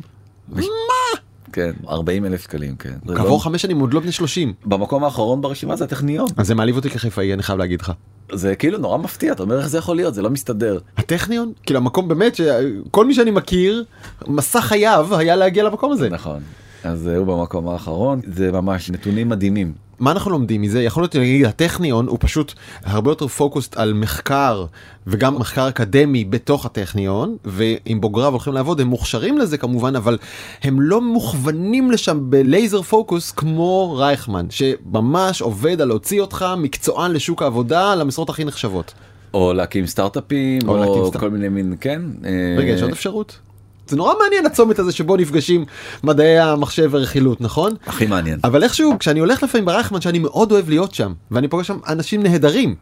כן 1.54 1.72
40 1.89 2.25
אלף 2.25 2.42
שקלים 2.44 2.75
כן. 2.75 2.94
כעבור 3.08 3.32
לא- 3.32 3.38
חמש 3.38 3.62
שנים 3.62 3.80
עוד 3.80 3.94
לא 3.94 4.00
בני 4.00 4.12
30. 4.12 4.54
במקום 4.66 5.04
האחרון 5.04 5.42
ברשימה 5.42 5.75
זה 5.75 5.84
הטכניון 5.84 6.27
אז 6.38 6.48
זה 6.48 6.56
מעליב 6.56 6.75
אותי 6.75 6.89
כחיפאי 6.89 7.34
אני 7.34 7.44
חייב 7.44 7.60
להגיד 7.60 7.82
לך. 7.82 7.92
זה 8.32 8.56
כאילו 8.56 8.77
נורא 8.77 8.98
מפתיע 8.98 9.34
אתה 9.34 9.44
אומר 9.44 9.58
איך 9.58 9.68
זה 9.68 9.77
יכול 9.77 9.96
להיות 9.96 10.13
זה 10.13 10.22
לא 10.22 10.30
מסתדר. 10.30 10.80
הטכניון 10.98 11.51
כאילו 11.63 11.77
המקום 11.80 12.08
באמת 12.08 12.36
שכל 12.36 13.06
מי 13.06 13.13
שאני 13.13 13.32
מכיר 13.32 13.84
מסע 14.27 14.62
חייו 14.62 15.08
היה 15.18 15.36
להגיע 15.36 15.63
למקום 15.63 15.92
הזה. 15.92 16.10
נכון. 16.10 16.39
אז 16.84 17.08
הוא 17.08 17.25
במקום 17.27 17.68
האחרון 17.68 18.22
זה 18.27 18.51
ממש 18.51 18.89
נתונים 18.89 19.30
מדהימים. 19.30 19.87
מה 20.00 20.12
אנחנו 20.12 20.32
לומדים 20.32 20.62
מזה 20.62 20.84
יכול 20.84 21.04
להיות 21.04 21.16
להגיד 21.16 21.46
הטכניון 21.46 22.08
הוא 22.08 22.18
פשוט 22.22 22.54
הרבה 22.84 23.12
יותר 23.12 23.27
פוקוסט 23.27 23.77
על 23.77 23.94
מחקר 23.94 24.66
וגם 25.08 25.39
מחקר 25.39 25.70
אקדמי 25.70 26.25
בתוך 26.25 26.66
הטכניון 26.66 27.38
ועם 27.46 28.01
בוגריו 28.01 28.32
הולכים 28.32 28.54
לעבוד 28.54 28.82
הם 28.82 28.88
מוכשרים 28.88 29.38
לזה 29.38 29.58
כמובן 29.58 29.96
אבל 29.96 30.18
הם 30.63 30.82
לא 30.82 31.01
מוכוונים 31.01 31.92
לשם 31.92 32.20
בלייזר 32.30 32.82
פוקוס 32.82 33.32
כמו 33.32 33.96
רייכמן 33.98 34.46
שממש 34.50 35.42
עובד 35.42 35.82
על 35.82 35.88
להוציא 35.88 36.22
אותך 36.22 36.46
מקצוען 36.58 37.12
לשוק 37.12 37.42
העבודה 37.42 37.96
למשרות 37.96 38.30
הכי 38.30 38.46
נחשבות. 38.46 38.94
או 39.34 39.54
להקים 39.54 39.88
סטארט-אפים 39.88 40.60
או 40.68 40.74
או, 40.74 40.77
להקים 40.77 40.94
או 40.96 41.08
סטארט- 41.08 41.20
כל 41.20 41.30
מיני 41.30 41.50
מין 41.50 41.75
כן. 41.82 42.01
רגע 42.58 42.70
אה, 42.70 42.75
יש 42.75 42.82
עוד 42.82 42.92
אפשרות? 42.92 43.39
זה 43.89 43.96
נורא 43.98 44.13
מעניין 44.24 44.46
הצומת 44.46 44.79
הזה 44.79 44.91
שבו 44.91 45.17
נפגשים 45.17 45.65
מדעי 46.03 46.39
המחשב 46.39 46.89
ורכילות 46.91 47.41
נכון? 47.41 47.74
הכי 47.88 48.06
מעניין. 48.06 48.39
אבל 48.44 48.63
איכשהו 48.63 49.00
כשאני 49.00 49.20
הולך 49.20 49.44
לפעמים 49.44 49.65
ברייכמן 49.65 50.01
שאני 50.01 50.20
מאוד 50.20 50.51
אוהב 50.51 50.70
להיות 50.70 50.94
שם 50.94 51.13
ואני 51.32 51.48
פוגש 51.48 51.67
שם 51.67 51.77
אנשים 51.88 52.24
נהדרים. 52.24 52.75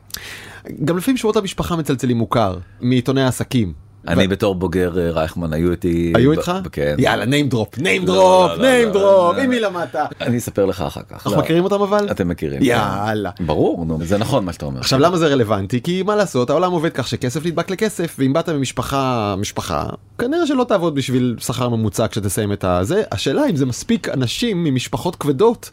גם 0.86 0.98
לפעמים 0.98 1.18
שמות 1.18 1.38
המשפחה 1.38 1.76
מצלצלים 1.76 2.18
מוכר 2.18 2.58
מעיתוני 2.82 3.24
העסקים. 3.24 3.85
אני 4.08 4.28
בתור 4.28 4.56
בוגר 4.56 5.00
אה, 5.00 5.12
רייכמן 5.12 5.54
היו 5.54 5.72
איתי. 5.72 6.14
היו 6.16 6.32
איתך? 6.32 6.52
כן. 6.72 6.96
יאללה 6.98 7.26
name 7.26 7.54
drop 7.54 7.80
name 7.80 8.06
לא, 8.06 8.14
drop 8.14 8.58
לא, 8.58 8.58
לא, 8.58 8.64
name 8.64 8.94
לא, 8.94 9.32
drop 9.32 9.36
לא. 9.38 9.42
עם 9.44 9.50
מי 9.50 9.60
למדת? 9.60 9.96
אני 10.22 10.38
אספר 10.38 10.66
לך 10.66 10.82
אחר 10.82 11.02
כך. 11.10 11.14
אנחנו 11.14 11.32
לא. 11.32 11.38
מכירים 11.38 11.64
אותם 11.64 11.82
אבל? 11.82 12.12
אתם 12.12 12.28
מכירים. 12.28 12.60
יאללה. 12.62 13.32
כן. 13.32 13.48
ברור 13.48 13.86
נו 13.86 14.00
זה 14.02 14.18
נכון 14.18 14.46
מה 14.46 14.54
שאתה 14.54 14.66
אומר. 14.66 14.80
עכשיו 14.80 15.00
למה 15.00 15.18
זה 15.18 15.28
רלוונטי? 15.28 15.82
כי 15.82 16.04
מה 16.04 16.16
לעשות 16.16 16.50
העולם 16.50 16.72
עובד 16.72 16.92
כך 16.94 17.08
שכסף 17.08 17.46
נדבק 17.46 17.70
לכסף 17.70 18.16
ואם 18.20 18.34
באת 18.34 18.50
ממשפחה 18.50 19.36
משפחה 19.38 19.86
כנראה 20.18 20.48
שלא 20.48 20.64
תעבוד 20.64 20.96
בשביל 20.96 21.36
שכר 21.40 21.70
ממוצע 21.70 22.08
כשתסיים 22.08 22.54
את 22.54 22.64
הזה 22.64 23.04
השאלה 23.12 23.50
אם 23.50 23.56
זה 23.56 23.66
מספיק 23.66 24.10
אנשים 24.10 24.64
ממשפחות 24.64 25.16
כבדות. 25.16 25.70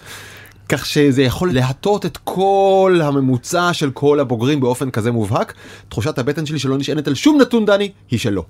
כך 0.73 0.87
שזה 0.87 1.23
יכול 1.23 1.55
להטות 1.55 2.07
את 2.07 2.17
כל 2.17 3.01
הממוצע 3.03 3.73
של 3.73 3.91
כל 3.91 4.21
הבוגרים 4.21 4.61
באופן 4.61 4.91
כזה 4.91 5.13
מובהק 5.13 5.55
תחושת 5.89 6.19
הבטן 6.19 6.47
שלי 6.47 6.59
שלא 6.59 6.79
נשענת 6.79 7.07
על 7.09 7.15
שום 7.15 7.41
נתון 7.41 7.67
דני 7.67 7.91
היא 8.11 8.19
שלא. 8.19 8.45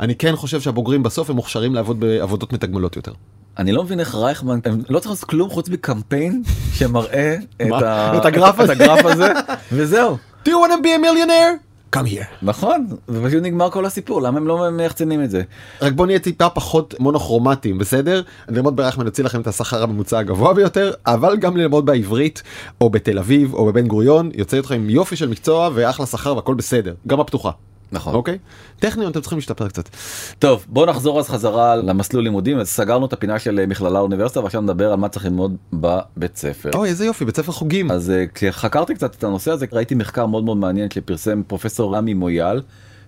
אני 0.00 0.14
כן 0.14 0.36
חושב 0.36 0.60
שהבוגרים 0.60 1.02
בסוף 1.02 1.30
הם 1.30 1.36
מוכשרים 1.36 1.74
לעבוד 1.74 2.00
בעבודות 2.00 2.52
מתגמלות 2.52 2.96
יותר. 2.96 3.12
אני 3.58 3.72
לא 3.72 3.84
מבין 3.84 4.00
איך 4.00 4.14
רייכמן 4.14 4.58
הם 4.64 4.82
לא 4.88 4.98
צריך 4.98 5.10
לעשות 5.10 5.28
כלום 5.28 5.50
חוץ 5.50 5.68
מקמפיין 5.68 6.42
שמראה 6.72 7.36
את? 7.62 7.82
ה-. 7.82 8.18
את 8.18 8.24
הגרף 8.24 9.04
הזה 9.04 9.32
וזהו. 9.72 10.16
Do 10.44 10.48
you 10.48 10.52
want 10.52 10.72
to 10.72 10.82
be 10.82 10.88
a 10.88 11.04
millionaire? 11.04 11.69
Come 11.96 11.98
here. 11.98 12.24
נכון 12.42 12.86
ופשוט 13.08 13.42
נגמר 13.42 13.70
כל 13.70 13.86
הסיפור 13.86 14.22
למה 14.22 14.38
הם 14.38 14.46
לא 14.46 14.70
מייחצנים 14.70 15.22
את 15.24 15.30
זה. 15.30 15.42
רק 15.82 15.92
בוא 15.92 16.06
נהיה 16.06 16.18
טיפה 16.18 16.48
פחות 16.48 16.94
מונוכרומטיים 16.98 17.78
בסדר? 17.78 18.22
ללמוד 18.48 18.76
ברייכמן 18.76 19.06
יוציא 19.06 19.24
לכם 19.24 19.40
את 19.40 19.46
השכר 19.46 19.82
הממוצע 19.82 20.18
הגבוה 20.18 20.54
ביותר 20.54 20.92
אבל 21.06 21.36
גם 21.36 21.56
ללמוד 21.56 21.86
בעברית 21.86 22.42
או 22.80 22.90
בתל 22.90 23.18
אביב 23.18 23.54
או 23.54 23.66
בבן 23.66 23.86
גוריון 23.86 24.30
יוצא 24.34 24.58
אתכם 24.58 24.74
עם 24.74 24.90
יופי 24.90 25.16
של 25.16 25.28
מקצוע 25.28 25.70
ואחלה 25.74 26.06
שכר 26.06 26.36
והכל 26.36 26.54
בסדר 26.54 26.94
גם 27.06 27.20
הפתוחה. 27.20 27.50
נכון. 27.92 28.14
אוקיי? 28.14 28.38
טכניון 28.78 29.10
אתם 29.10 29.20
צריכים 29.20 29.38
להשתפר 29.38 29.68
קצת. 29.68 29.88
טוב 30.38 30.66
בוא 30.68 30.86
נחזור 30.86 31.18
אז 31.18 31.28
חזרה 31.28 31.76
למסלול 31.76 32.24
לימודים 32.24 32.58
אז 32.58 32.68
סגרנו 32.68 33.06
את 33.06 33.12
הפינה 33.12 33.38
של 33.38 33.66
מכללה 33.66 33.98
אוניברסיטה 33.98 34.40
ועכשיו 34.40 34.60
נדבר 34.60 34.92
על 34.92 34.96
מה 34.96 35.08
צריך 35.08 35.24
ללמוד 35.24 35.56
בבית 35.72 36.36
ספר. 36.36 36.70
אוי 36.74 36.88
איזה 36.88 37.04
יופי 37.06 37.24
בית 37.24 37.36
ספר 37.36 37.52
חוגים. 37.52 37.90
אז 37.90 38.10
אה, 38.10 38.24
כשחקרתי 38.34 38.94
קצת 38.94 39.14
את 39.14 39.24
הנושא 39.24 39.50
הזה 39.50 39.66
ראיתי 39.72 39.94
מחקר 39.94 40.26
מאוד 40.26 40.44
מאוד 40.44 40.56
מעניין 40.56 40.90
שפרסם 40.90 41.42
פרופסור 41.46 41.96
רמי 41.96 42.14
מויאל 42.14 42.62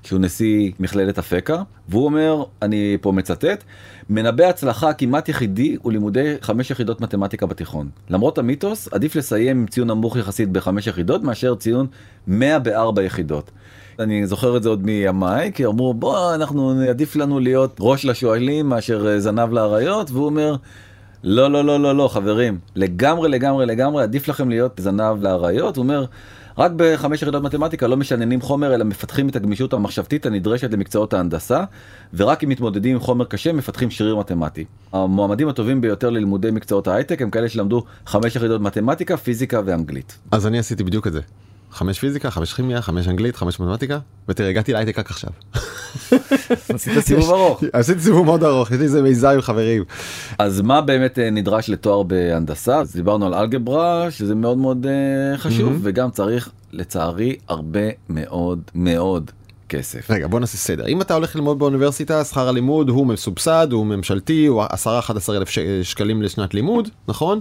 שהוא 0.05 0.21
נשיא 0.21 0.71
מכללת 0.81 1.19
אפקה 1.19 1.63
והוא 1.89 2.05
אומר 2.05 2.45
אני 2.63 2.97
פה 3.01 3.13
מצטט 3.13 3.65
מנבא 4.11 4.45
הצלחה 4.45 4.93
כמעט 4.93 5.29
יחידי 5.29 5.77
הוא 5.83 5.93
לימודי 5.93 6.35
חמש 6.41 6.71
יחידות 6.71 7.01
מתמטיקה 7.01 7.47
בתיכון 7.47 7.89
למרות 8.11 8.39
המיתוס 8.39 8.89
עדיף 8.93 9.17
לסיים 9.17 9.59
עם 9.59 9.67
ציון 9.67 9.89
נמוך 9.89 10.17
יחסית 10.17 10.49
בחמש 10.49 10.87
יחידות 10.87 11.23
מאשר 11.23 11.55
ציון 11.55 11.87
100 12.27 12.59
בארבע 12.59 13.03
יחידות. 13.03 13.51
אני 13.99 14.27
זוכר 14.27 14.57
את 14.57 14.63
זה 14.63 14.69
עוד 14.69 14.85
מימיי 14.85 15.53
כי 15.55 15.67
אמרו 15.67 15.95
בוא 15.95 16.35
אנחנו 16.35 16.81
עדיף 16.89 17.17
לנו 17.17 17.41
להיות 17.41 17.77
ראש 17.81 18.05
לשועלים 18.05 18.69
מאשר 18.69 19.07
אה, 19.09 19.21
זנב 19.21 19.53
לאריות 19.53 20.11
והוא 20.11 20.27
אומר 20.27 20.57
לא 21.25 21.51
לא 21.51 21.65
לא 21.65 21.81
לא 21.81 21.97
לא 21.97 22.09
חברים 22.09 22.59
לגמרי 22.75 23.29
לגמרי 23.29 23.67
לגמרי 23.67 24.03
עדיף 24.03 24.29
לכם 24.29 24.49
להיות 24.49 24.81
זנב 24.81 25.23
לאריות 25.23 25.77
הוא 25.77 25.83
אומר 25.83 26.05
רק 26.59 26.73
בחמש 26.77 27.23
יחידות 27.23 27.43
מתמטיקה 27.43 27.87
לא 27.87 27.97
משננים 27.97 28.41
חומר 28.41 28.75
אלא 28.75 28.85
מפתחים 28.85 29.29
את 29.29 29.37
הגמישות 29.37 29.73
המחשבתית 29.73 30.27
הנדרשת 30.27 30.73
למקצועות 30.73 31.15
ההנדסה 31.15 31.65
ורק 32.15 32.45
אם 32.45 32.49
מתמודדים 32.49 32.95
עם 32.95 33.01
חומר 33.01 33.25
קשה 33.25 33.53
מפתחים 33.53 33.91
שריר 33.91 34.17
מתמטי. 34.17 34.65
המועמדים 34.93 35.49
הטובים 35.49 35.81
ביותר 35.81 36.11
ללימודי 36.11 36.51
מקצועות 36.51 36.89
ההייטק 36.89 37.23
הם 37.23 37.31
כאלה 37.31 37.49
שלמדו 37.49 37.85
חמש 38.07 38.37
יחידות 38.37 38.61
מתמטיקה 38.61 39.17
פיזיקה 39.17 39.61
ואנגלית. 39.65 40.19
אז 40.31 40.47
אני 40.47 40.59
עשיתי 40.59 40.85
בדיוק 40.85 41.07
את 41.07 41.13
זה. 41.13 41.21
חמש 41.73 41.99
פיזיקה, 41.99 42.31
חמש 42.31 42.53
כימיה, 42.53 42.83
חמש 42.83 43.09
אנגלית, 43.09 43.37
חמש 43.37 43.61
מתמטיקה, 43.61 43.99
ותראה 44.29 44.49
הגעתי 44.49 44.73
להייטק 44.73 44.99
רק 44.99 45.11
עכשיו. 45.11 45.31
עשית 46.75 46.99
סיבוב 47.01 47.31
ארוך. 47.31 47.63
עשיתי 47.73 48.01
סיבוב 48.01 48.27
מאוד 48.27 48.45
ארוך, 48.45 48.71
יש 48.71 48.79
לי 48.79 48.85
איזה 48.85 49.03
מיזם 49.03 49.29
עם 49.29 49.41
חברים. 49.41 49.85
אז 50.39 50.61
מה 50.61 50.81
באמת 50.81 51.19
אה, 51.19 51.31
נדרש 51.31 51.69
לתואר 51.69 52.03
בהנדסה? 52.03 52.79
אז 52.79 52.93
דיברנו 52.93 53.27
על 53.27 53.35
אלגברה, 53.35 54.11
שזה 54.11 54.35
מאוד 54.35 54.59
מאוד 54.59 54.87
אה, 54.87 55.39
חשוב, 55.39 55.81
וגם 55.83 56.11
צריך, 56.11 56.51
לצערי, 56.73 57.37
הרבה 57.49 57.89
מאוד 58.09 58.61
מאוד 58.75 59.31
כסף. 59.69 60.11
רגע 60.11 60.27
בוא 60.27 60.41
נעשה 60.41 60.57
סדר 60.57 60.87
אם 60.87 61.01
אתה 61.01 61.15
הולך 61.15 61.37
ללמוד 61.37 61.59
באוניברסיטה 61.59 62.25
שכר 62.25 62.49
הלימוד 62.49 62.89
הוא 62.89 63.07
מסובסד 63.07 63.69
הוא 63.71 63.87
ממשלתי 63.87 64.47
הוא 64.47 64.65
10-11 64.65 64.67
אלף. 65.29 65.49
שקלים 65.83 66.23
לשנת 66.23 66.55
לימוד 66.55 66.89
נכון? 67.09 67.41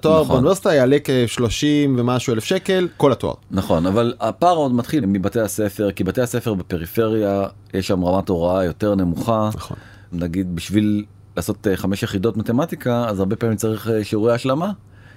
תואר 0.00 0.22
נכון. 0.22 0.28
באוניברסיטה 0.28 0.74
יעלה 0.74 0.96
כ-30 1.04 1.64
ומשהו 1.98 2.32
אלף 2.34 2.44
שקל 2.44 2.88
כל 2.96 3.12
התואר. 3.12 3.34
נכון, 3.50 3.86
אבל 3.86 4.14
הפער 4.20 4.56
עוד 4.56 4.74
מתחיל 4.74 5.06
מבתי 5.06 5.40
הספר, 5.40 5.90
כי 5.92 6.04
בתי 6.04 6.20
הספר 6.20 6.54
בפריפריה, 6.54 7.46
יש 7.74 7.86
שם 7.86 8.04
רמת 8.04 8.28
הוראה 8.28 8.64
יותר 8.64 8.94
נמוכה. 8.94 9.50
נכון. 9.54 9.76
נגיד 10.12 10.56
בשביל 10.56 11.04
לעשות 11.36 11.66
אה, 11.66 11.76
חמש 11.76 12.02
יחידות 12.02 12.36
מתמטיקה, 12.36 13.04
אז 13.08 13.20
הרבה 13.20 13.36
פעמים 13.36 13.56
צריך 13.56 13.88
אה, 13.88 14.04
שיעורי 14.04 14.34
השלמה. 14.34 14.72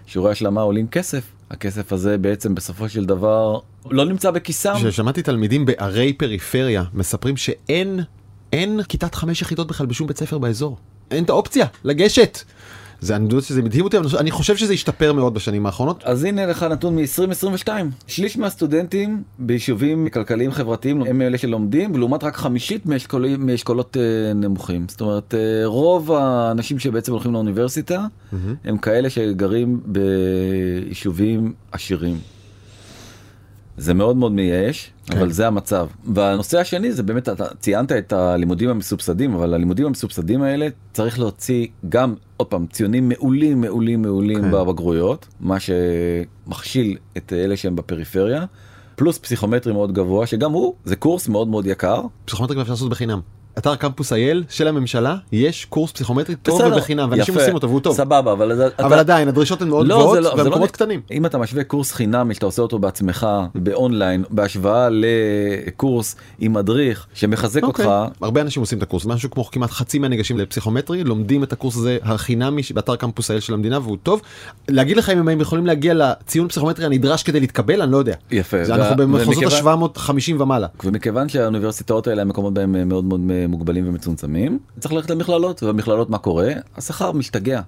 שיעורי 0.05 0.31
השלמה 0.31 0.61
עולים 0.61 0.87
כסף. 0.87 1.23
הכסף 1.49 1.93
הזה 1.93 2.17
בעצם 2.17 2.55
בסופו 2.55 2.89
של 2.89 3.05
דבר 3.05 3.59
לא 3.91 4.05
נמצא 4.05 4.31
בכיסם. 4.31 4.73
כששמעתי 4.75 5.21
תלמידים 5.21 5.65
בערי 5.65 6.13
פריפריה 6.13 6.83
מספרים 6.93 7.37
שאין 7.37 7.99
אין 8.53 8.83
כיתת 8.83 9.15
חמש 9.15 9.41
יחידות 9.41 9.67
בכלל 9.67 9.87
בשום 9.87 10.07
בית 10.07 10.17
ספר 10.17 10.37
באזור 10.37 10.77
אין 11.11 11.23
את 11.23 11.29
האופציה 11.29 11.65
לגשת. 11.83 12.39
זה 13.01 13.15
אני 13.15 13.25
יודע 13.25 13.41
שזה 13.41 13.61
מדהים 13.61 13.83
אותי 13.83 13.97
אבל 13.97 14.07
אני 14.17 14.31
חושב 14.31 14.57
שזה 14.57 14.73
השתפר 14.73 15.13
מאוד 15.13 15.33
בשנים 15.33 15.65
האחרונות. 15.65 16.03
אז 16.03 16.23
הנה 16.23 16.45
לך 16.45 16.63
נתון 16.63 16.95
מ-2022 16.95 17.69
שליש 18.07 18.37
מהסטודנטים 18.37 19.23
ביישובים 19.39 20.09
כלכליים 20.09 20.51
חברתיים 20.51 21.01
הם 21.01 21.21
אלה 21.21 21.37
שלומדים 21.37 21.91
ולעומת 21.95 22.23
רק 22.23 22.35
חמישית 22.35 22.85
מאשכולים, 22.85 23.45
מאשכולות 23.45 23.97
אה, 23.97 24.33
נמוכים 24.33 24.85
זאת 24.89 25.01
אומרת 25.01 25.33
אה, 25.33 25.65
רוב 25.65 26.11
האנשים 26.11 26.79
שבעצם 26.79 27.11
הולכים 27.11 27.33
לאוניברסיטה 27.33 28.05
הם 28.63 28.77
כאלה 28.77 29.09
שגרים 29.09 29.81
ביישובים 29.85 31.53
עשירים. 31.71 32.38
זה 33.79 33.93
מאוד 33.93 34.17
מאוד 34.17 34.31
מייאש 34.31 34.91
כן. 35.05 35.17
אבל 35.17 35.31
זה 35.31 35.47
המצב 35.47 35.87
והנושא 36.13 36.59
השני 36.59 36.91
זה 36.91 37.03
באמת 37.03 37.29
אתה 37.29 37.45
ציינת 37.59 37.91
את 37.91 38.13
הלימודים 38.13 38.69
המסובסדים 38.69 39.33
אבל 39.33 39.53
הלימודים 39.53 39.85
המסובסדים 39.85 40.41
האלה 40.41 40.67
צריך 40.93 41.19
להוציא 41.19 41.67
גם 41.89 42.15
עוד 42.37 42.47
פעם 42.47 42.65
ציונים 42.67 43.09
מעולים 43.09 43.61
מעולים 43.61 44.01
מעולים 44.01 44.41
כן. 44.41 44.51
בבגרויות 44.51 45.27
מה 45.39 45.57
שמכשיל 45.59 46.97
את 47.17 47.33
אלה 47.33 47.57
שהם 47.57 47.75
בפריפריה 47.75 48.45
פלוס 48.95 49.17
פסיכומטרי 49.17 49.73
מאוד 49.73 49.91
גבוה 49.93 50.27
שגם 50.27 50.51
הוא 50.51 50.73
זה 50.85 50.95
קורס 50.95 51.27
מאוד 51.27 51.47
מאוד 51.47 51.67
יקר. 51.67 52.01
פסיכומטרי 52.25 52.61
אפשר 52.61 52.73
לעשות 52.73 52.89
בחינם. 52.89 53.19
אתר 53.59 53.75
קמפוס 53.75 54.13
אייל 54.13 54.43
של 54.49 54.67
הממשלה 54.67 55.15
יש 55.31 55.65
קורס 55.65 55.91
פסיכומטרי 55.91 56.35
טוב 56.35 56.61
בסדר, 56.61 56.73
ובחינם 56.73 57.07
ואנשים 57.11 57.33
יפה, 57.33 57.41
עושים 57.43 57.53
אותו 57.55 57.69
והוא 57.69 57.79
טוב. 57.79 57.95
סבבה 57.95 58.31
אבל, 58.31 58.67
אתה- 58.67 58.85
אבל 58.85 58.99
עדיין 58.99 59.27
הדרישות 59.27 59.61
הן 59.61 59.69
מאוד 59.69 59.87
לא, 59.87 59.95
גבוהות 59.95 60.13
זה 60.15 60.21
לא- 60.21 60.43
זה 60.43 60.49
לא 60.49 60.67
קטנים. 60.67 61.01
אם 61.11 61.25
אתה 61.25 61.37
משווה 61.37 61.63
קורס 61.63 61.91
חינמי 61.91 62.33
שאתה 62.33 62.45
עושה 62.45 62.61
אותו 62.61 62.79
בעצמך 62.79 63.27
באונליין 63.55 64.23
בהשוואה 64.29 64.87
לקורס 64.91 66.15
עם 66.39 66.53
מדריך 66.53 67.05
שמחזק 67.13 67.63
אוקיי. 67.63 67.85
אותך 67.85 67.95
הרבה 68.21 68.41
אנשים 68.41 68.61
עושים 68.61 68.77
את 68.77 68.83
הקורס 68.83 69.05
משהו 69.05 69.29
כמו 69.31 69.45
כמעט 69.45 69.71
חצי 69.71 69.99
מהניגשים 69.99 70.37
לפסיכומטרי 70.37 71.03
לומדים 71.03 71.43
את 71.43 71.53
הקורס 71.53 71.75
הזה 71.77 71.97
החינמי 72.03 72.61
באתר 72.73 72.95
קמפוס 72.95 73.31
אייל 73.31 73.39
של 73.41 73.53
המדינה 73.53 73.79
והוא 73.79 73.97
טוב. 74.03 74.21
להגיד 74.67 74.97
לך 74.97 75.09
אם 75.09 75.27
הם 75.29 75.41
יכולים 75.41 75.65
להגיע 75.65 75.93
לציון 75.93 76.47
פסיכומטרי 76.47 76.85
הנדרש 76.85 77.23
כדי 77.23 77.39
להתקבל 77.39 77.81
אני 77.81 77.91
לא 77.91 77.97
יודע. 77.97 78.13
יפה 78.31 78.63
זה 78.63 78.75
אנחנו 78.75 78.95
במחוזות 78.95 79.43
ומכיוון- 79.43 79.83
ה-750 79.95 80.41
ומעלה. 80.41 80.67
ומכיוון 80.83 81.29
שהאוניברסיטאות 81.29 82.07
האלה 82.07 82.21
המקומות 82.21 82.53
בהם 82.53 82.89
מאוד 82.89 83.05
מאוד 83.05 83.19
מוגבלים 83.49 83.89
ומצומצמים 83.89 84.59
צריך 84.79 84.93
ללכת 84.93 85.09
למכללות 85.09 85.63
ובמכללות 85.63 86.09
מה 86.09 86.17
קורה 86.17 86.51
השכר 86.77 87.11
משתגע. 87.11 87.61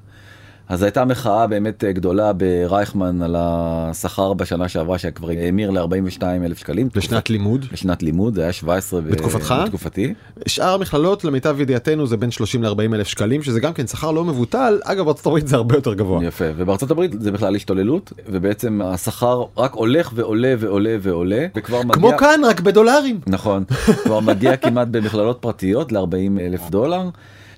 אז 0.72 0.84
הייתה 0.84 1.06
מחאה 1.06 1.48
באמת 1.48 1.84
אה, 1.84 1.92
גדולה 1.92 2.34
ברייכמן 2.34 3.22
על 3.22 3.36
השכר 3.40 4.34
בשנה 4.34 4.70
שעברה 4.70 4.98
שכבר 4.98 5.30
האמיר 5.30 5.70
ל-42 5.72 6.24
אלף 6.24 6.58
שקלים. 6.58 6.90
לשנת 6.96 7.30
לימוד. 7.30 7.66
לשנת 7.72 8.04
לימוד 8.04 8.36
זה 8.36 8.42
היה 8.42 8.54
17 8.54 9.02
ב- 9.02 9.10
בתקופתך? 9.10 9.56
בתקופתי. 9.66 10.14
שאר 10.48 10.74
המכללות 10.74 11.24
למיטב 11.24 11.62
ידיעתנו 11.62 12.08
זה 12.08 12.18
בין 12.18 12.32
30 12.32 12.64
ל-40 12.64 12.94
אלף 12.96 13.08
שקלים 13.08 13.44
שזה 13.44 13.60
גם 13.60 13.74
כן 13.74 13.88
שכר 13.88 14.12
לא 14.12 14.26
מבוטל 14.26 14.80
אגב 14.84 15.06
בארצות 15.06 15.26
הברית 15.26 15.48
זה 15.48 15.56
הרבה 15.56 15.76
יותר 15.76 15.94
גבוה. 15.94 16.26
יפה 16.26 16.46
ובארצות 16.58 16.92
הברית 16.92 17.22
זה 17.22 17.32
בכלל 17.32 17.56
השתוללות 17.56 18.14
ובעצם 18.28 18.82
השכר 18.84 19.44
רק 19.58 19.74
הולך 19.74 20.12
ועולה 20.16 20.54
ועולה 20.60 20.96
ועולה 21.02 21.48
וכבר 21.56 21.80
מגיע 21.82 21.94
כמו 21.94 22.12
כאן 22.18 22.42
רק 22.46 22.60
בדולרים. 22.60 23.20
נכון 23.28 23.64
כבר 24.04 24.20
מגיע 24.20 24.58
כמעט 24.58 24.88
במכללות 24.88 25.38
פרטיות 25.42 25.92
ל-40 25.92 26.40
אלף 26.42 26.70
דולר. 26.70 27.02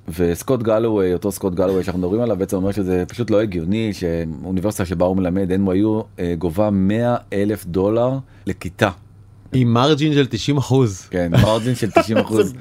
וסקוט 0.08 0.64
גלווי 0.64 1.14
אותו 1.14 1.32
סקוט 1.32 1.54
גלווי 1.54 1.84
שאנחנו 1.84 2.00
מדברים 2.02 2.22
עליו 2.22 2.38
בעצם 2.38 2.58
אומר 2.58 2.72
שזה 2.72 3.04
פשוט 3.08 3.30
לא 3.30 3.42
הגיוני 3.42 3.94
שאוניברסיטה 3.94 4.86
שבה 4.86 5.06
הוא 5.06 5.18
מלמד 5.18 5.52
NYU 5.52 6.04
אה, 6.20 6.36
גובה 6.38 6.70
100 6.70 7.16
אלף 7.34 7.66
דולר 7.66 8.18
לכיתה. 8.46 8.90
עם 9.56 9.74
מרג'ין 9.74 10.14
של 10.14 10.26
90 10.26 10.58
אחוז. 10.58 11.02
כן, 11.10 11.32
מרג'ין 11.32 11.76
של 11.76 11.92
90 11.92 12.18
אחוז. 12.24 12.54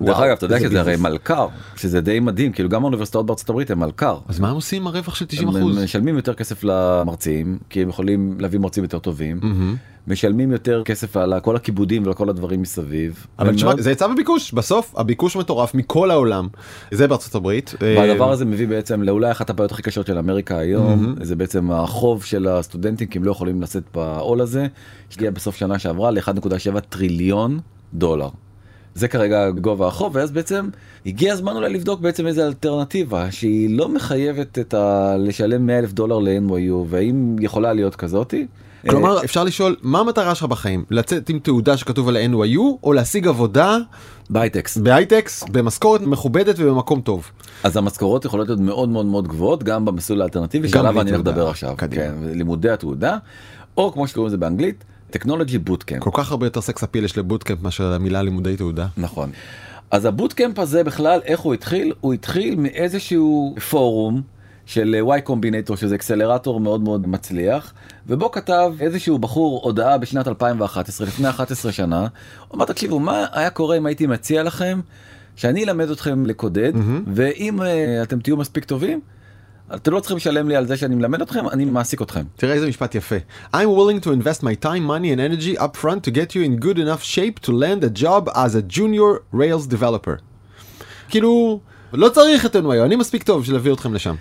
דרך 0.00 0.18
אגב 0.18 0.32
אתה 0.36 0.44
יודע 0.44 0.60
שזה 0.60 0.80
הרי 0.80 0.96
מלכ"ר 0.96 1.46
שזה 1.76 2.00
די 2.00 2.20
מדהים 2.20 2.52
כאילו 2.52 2.68
גם 2.68 2.82
האוניברסיטאות 2.82 3.26
בארצות 3.26 3.50
הברית 3.50 3.70
הם 3.70 3.80
מלכ"ר. 3.80 4.18
אז 4.28 4.40
מה 4.40 4.48
הם 4.48 4.54
עושים 4.54 4.82
עם 4.82 4.86
הרווח 4.86 5.14
של 5.14 5.26
90 5.26 5.48
הם 5.48 5.56
אחוז? 5.56 5.78
משלמים 5.78 6.16
יותר 6.16 6.34
כסף 6.34 6.64
למרצים 6.64 7.58
כי 7.70 7.82
הם 7.82 7.88
יכולים 7.88 8.36
להביא 8.38 8.58
מרצים 8.58 8.82
יותר 8.82 8.98
טובים 8.98 9.40
משלמים 10.06 10.52
יותר 10.52 10.82
כסף 10.84 11.16
על 11.16 11.40
כל 11.40 11.56
הכיבודים 11.56 12.02
וכל 12.06 12.28
הדברים 12.28 12.62
מסביב. 12.62 13.26
אבל 13.38 13.54
תשמע 13.54 13.68
מאוד- 13.68 13.80
זה 13.80 13.88
היצע 13.90 14.06
וביקוש 14.06 14.52
בסוף 14.52 14.94
הביקוש 14.96 15.36
מטורף 15.36 15.74
מכל 15.74 16.10
העולם 16.10 16.48
זה 16.90 17.08
בארצות 17.08 17.34
הברית. 17.34 17.74
אה, 17.82 17.94
והדבר 17.98 18.30
הזה 18.32 18.44
מביא 18.44 18.68
בעצם 18.68 19.02
לאולי 19.02 19.30
אחת 19.30 19.50
הבעיות 19.50 19.72
הכי 19.72 19.82
קשות 19.82 20.06
של 20.06 20.18
אמריקה 20.18 20.58
היום 20.58 21.14
זה 21.22 21.36
בעצם 21.36 21.70
החוב 21.70 22.24
של 22.24 22.48
הסטודנטים 22.48 23.08
כי 23.08 23.18
הם 23.18 23.24
לא 23.24 23.30
יכולים 23.30 23.62
לשאת 23.62 23.82
בעול 23.94 24.40
הזה 24.40 24.66
שהגיע 25.10 25.30
בסוף 25.30 25.56
שנה 25.56 25.78
שעברה 25.78 26.10
ל-1.7 26.10 26.80
טריליון 26.80 27.60
דולר. 27.94 28.28
זה 28.94 29.08
כרגע 29.08 29.50
גובה 29.50 29.86
החוב 29.86 30.16
ואז 30.16 30.30
בעצם 30.32 30.68
הגיע 31.06 31.32
הזמן 31.32 31.56
אולי 31.56 31.72
לבדוק 31.72 32.00
בעצם 32.00 32.26
איזה 32.26 32.46
אלטרנטיבה 32.46 33.30
שהיא 33.30 33.78
לא 33.78 33.88
מחייבת 33.88 34.58
את 34.58 34.74
ה... 34.74 35.14
לשלם 35.18 35.66
100 35.66 35.78
אלף 35.78 35.92
דולר 35.92 36.18
ל-NYU 36.18 36.72
והאם 36.88 37.36
יכולה 37.40 37.72
להיות 37.72 37.96
כזאתי. 37.96 38.46
כלומר 38.90 39.24
אפשר 39.24 39.44
לשאול 39.44 39.76
מה 39.82 40.00
המטרה 40.00 40.34
שלך 40.34 40.44
בחיים 40.44 40.84
לצאת 40.90 41.28
עם 41.28 41.38
תעודה 41.38 41.76
שכתוב 41.76 42.08
על 42.08 42.16
ה-NYU 42.16 42.60
או 42.82 42.92
להשיג 42.92 43.28
עבודה 43.28 43.78
בהייטקס. 44.30 44.76
בהייטקס 44.76 45.44
במשכורת 45.52 46.00
מכובדת 46.00 46.54
ובמקום 46.58 47.00
טוב. 47.00 47.30
אז 47.64 47.76
המשכורות 47.76 48.24
יכולות 48.24 48.48
להיות 48.48 48.60
מאוד 48.60 48.88
מאוד 48.88 49.06
מאוד 49.06 49.28
גבוהות 49.28 49.62
גם 49.62 49.84
במסלול 49.84 50.22
האלטרנטיבי 50.22 50.68
שעליו 50.68 51.00
אני 51.00 51.10
הולך. 51.10 51.20
לדבר 51.20 51.48
עכשיו. 51.48 51.74
כן, 51.76 52.14
לימודי 52.22 52.70
התעודה 52.70 53.16
או 53.76 53.92
כמו 53.92 54.06
שקוראים 54.06 54.28
לזה 54.28 54.36
באנגלית 54.36 54.84
technology 55.10 55.58
bootcamp. 55.58 56.02
כל 56.02 56.10
כך 56.12 56.30
הרבה 56.30 56.46
יותר 56.46 56.60
sex 56.60 56.82
appeal 56.82 57.04
יש 57.04 57.18
ל 57.18 57.23
bootcamp 57.23 57.62
מאשר 57.62 57.92
המילה 57.92 58.22
לימודי 58.22 58.56
תעודה. 58.56 58.86
נכון. 58.96 59.30
אז 59.90 60.04
ה 60.04 60.10
bootcamp 60.10 60.58
הזה 60.58 60.84
בכלל 60.84 61.20
איך 61.24 61.40
הוא 61.40 61.54
התחיל 61.54 61.92
הוא 62.00 62.12
התחיל 62.12 62.56
מאיזשהו 62.56 63.54
פורום 63.70 64.22
של 64.66 64.96
Y 65.16 65.20
Combinator 65.20 65.76
שזה 65.76 65.94
אקסלרטור 65.94 66.60
מאוד 66.60 66.80
מאוד 66.80 67.06
מצליח 67.06 67.72
ובו 68.06 68.30
כתב 68.30 68.72
איזשהו 68.80 69.18
בחור 69.18 69.60
הודעה 69.64 69.98
בשנת 69.98 70.28
2011 70.28 71.06
לפני 71.06 71.28
11 71.28 71.72
שנה. 71.72 72.00
הוא 72.48 72.56
אמר 72.56 72.64
תקשיבו 72.64 73.00
מה 73.00 73.26
היה 73.32 73.50
קורה 73.50 73.76
אם 73.76 73.86
הייתי 73.86 74.06
מציע 74.06 74.42
לכם 74.42 74.80
שאני 75.36 75.64
אלמד 75.64 75.90
אתכם 75.90 76.26
לקודד 76.26 76.72
ואם 77.14 77.60
uh, 77.60 77.64
אתם 78.02 78.20
תהיו 78.20 78.36
מספיק 78.36 78.64
טובים 78.64 79.00
אתם 79.74 79.92
לא 79.92 80.00
צריכים 80.00 80.16
לשלם 80.16 80.48
לי 80.48 80.56
על 80.56 80.66
זה 80.66 80.76
שאני 80.76 80.94
מלמד 80.94 81.22
אתכם 81.22 81.48
אני 81.48 81.64
מעסיק 81.64 82.02
אתכם. 82.02 82.22
תראה 82.36 82.54
איזה 82.54 82.68
משפט 82.68 82.94
יפה. 82.94 83.16
I'm 83.54 83.58
willing 83.58 84.04
to 84.04 84.08
invest 84.08 84.42
my 84.42 84.64
time, 84.64 84.84
money 84.86 85.10
and 85.12 85.20
energy 85.20 85.58
up 85.58 85.76
front 85.76 86.04
to 86.04 86.10
get 86.10 86.34
you 86.34 86.42
in 86.42 86.64
good 86.64 86.78
enough 86.78 87.02
shape 87.02 87.40
to 87.46 87.52
land 87.52 87.84
a 87.84 88.02
job 88.02 88.28
as 88.34 88.54
a 88.54 88.76
junior 88.76 89.22
Rails 89.34 89.66
developer. 89.74 90.20
כאילו, 91.08 91.60
לא 91.92 92.08
צריך 92.08 92.46
את 92.46 92.56
NYU, 92.56 92.84
אני 92.84 92.96
מספיק 92.96 93.22
טוב 93.22 93.40
בשביל 93.40 93.56
להביא 93.56 93.72
אתכם 93.72 93.94
לשם. 93.94 94.14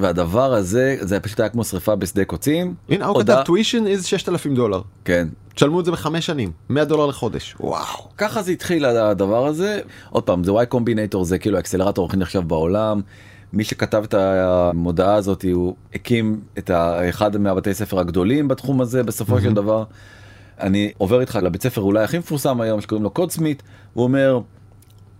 והדבר 0.00 0.54
הזה 0.54 0.96
זה 1.00 1.20
פשוט 1.20 1.40
היה 1.40 1.48
כמו 1.48 1.64
שריפה 1.64 1.96
בשדה 1.96 2.24
קוצים. 2.24 2.74
הנה, 2.88 3.06
הוא 3.06 3.22
כתב 3.22 3.42
tuition 3.46 4.00
is 4.00 4.06
6,000 4.06 4.54
דולר. 4.54 4.82
כן 5.04 5.28
תשלמו 5.54 5.80
את 5.80 5.84
זה 5.84 5.92
בחמש 5.92 6.26
שנים, 6.26 6.52
100 6.68 6.84
דולר 6.84 7.06
לחודש. 7.06 7.56
וואו. 7.60 8.08
ככה 8.18 8.42
זה 8.42 8.52
התחיל 8.52 8.84
הדבר 8.84 9.46
הזה 9.46 9.80
עוד 10.10 10.22
פעם 10.22 10.44
זה 10.44 10.50
y 10.50 10.64
קומבינטור 10.64 11.24
זה 11.24 11.38
כאילו 11.38 11.56
האקסלרטור 11.56 12.06
הכי 12.06 12.16
נחשב 12.16 12.40
בעולם. 12.48 13.00
מי 13.52 13.64
שכתב 13.64 14.02
את 14.04 14.14
המודעה 14.14 15.14
הזאת 15.14 15.44
הוא 15.52 15.74
הקים 15.94 16.40
את 16.58 16.70
אחד 17.08 17.36
מהבתי 17.36 17.74
ספר 17.74 17.98
הגדולים 17.98 18.48
בתחום 18.48 18.80
הזה 18.80 19.02
בסופו 19.02 19.40
של 19.40 19.52
דבר. 19.52 19.84
אני 20.60 20.92
עובר 20.98 21.20
איתך 21.20 21.38
לבית 21.42 21.62
ספר 21.62 21.80
אולי 21.80 22.04
הכי 22.04 22.18
מפורסם 22.18 22.60
היום 22.60 22.80
שקוראים 22.80 23.04
לו 23.04 23.10
קוד 23.10 23.30
סמית 23.30 23.62
הוא 23.94 24.04
אומר 24.04 24.40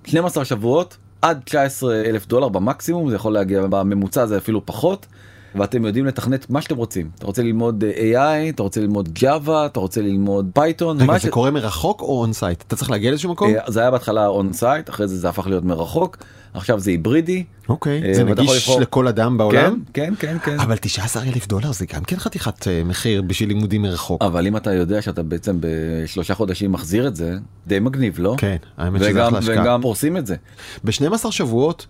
12 0.05 0.45
שבועות 0.45 0.97
עד 1.22 1.40
19 1.44 2.00
אלף 2.00 2.26
דולר 2.26 2.48
במקסימום 2.48 3.11
זה 3.11 3.16
יכול 3.16 3.33
להגיע 3.33 3.62
בממוצע 3.66 4.26
זה 4.26 4.38
אפילו 4.38 4.66
פחות. 4.66 5.07
ואתם 5.54 5.84
יודעים 5.84 6.06
לתכנת 6.06 6.50
מה 6.50 6.62
שאתם 6.62 6.76
רוצים. 6.76 7.11
אתה 7.18 7.26
רוצה 7.26 7.42
ללמוד 7.42 7.84
אה, 7.84 8.46
AI, 8.46 8.54
אתה 8.54 8.62
רוצה 8.62 8.80
ללמוד 8.80 9.18
Java, 9.18 9.50
אתה 9.66 9.80
רוצה 9.80 10.02
ללמוד 10.02 10.50
Python. 10.55 11.01
רגע, 11.00 11.18
זה 11.18 11.30
קורה 11.30 11.50
מרחוק 11.50 12.02
או 12.02 12.20
on-site? 12.20 12.64
אתה 12.66 12.76
צריך 12.76 12.90
להגיע 12.90 13.11
לאיזשהו 13.11 13.32
מקום? 13.32 13.52
זה 13.66 13.80
היה 13.80 13.90
בהתחלה 13.90 14.26
on-site, 14.27 14.90
אחרי 14.90 15.08
זה 15.08 15.16
זה 15.16 15.28
הפך 15.28 15.46
להיות 15.46 15.64
מרחוק, 15.64 16.16
עכשיו 16.54 16.80
זה 16.80 16.90
היברידי. 16.90 17.44
אוקיי, 17.68 18.02
אה, 18.04 18.14
זה 18.14 18.24
נגיש 18.24 18.68
לכל 18.80 19.08
אדם 19.08 19.38
בעולם? 19.38 19.78
כן, 19.92 20.14
כן, 20.18 20.37
כן, 20.38 20.38
כן. 20.44 20.61
אבל 20.61 20.76
19 20.76 21.22
אלף 21.22 21.46
דולר 21.46 21.72
זה 21.72 21.87
גם 21.94 22.04
כן 22.04 22.16
חתיכת 22.16 22.68
אה, 22.68 22.82
מחיר 22.84 23.22
בשביל 23.22 23.48
לימודים 23.48 23.82
מרחוק. 23.82 24.22
אבל 24.22 24.46
אם 24.46 24.56
אתה 24.56 24.72
יודע 24.72 25.02
שאתה 25.02 25.22
בעצם 25.22 25.58
בשלושה 25.61 26.34
חודשים 26.34 26.72
מחזיר 26.72 27.08
את 27.08 27.16
זה, 27.16 27.38
די 27.66 27.78
מגניב, 27.78 28.16
לא? 28.18 28.34
כן, 28.38 28.56
האמת 28.76 29.00
שזה 29.00 29.26
אחלה 29.26 29.38
השקעה. 29.38 29.62
וגם 29.62 29.82
פורסים 29.82 30.16
את 30.16 30.26
זה. 30.26 30.37
ב-12 30.84 31.30
שבועות 31.30 31.87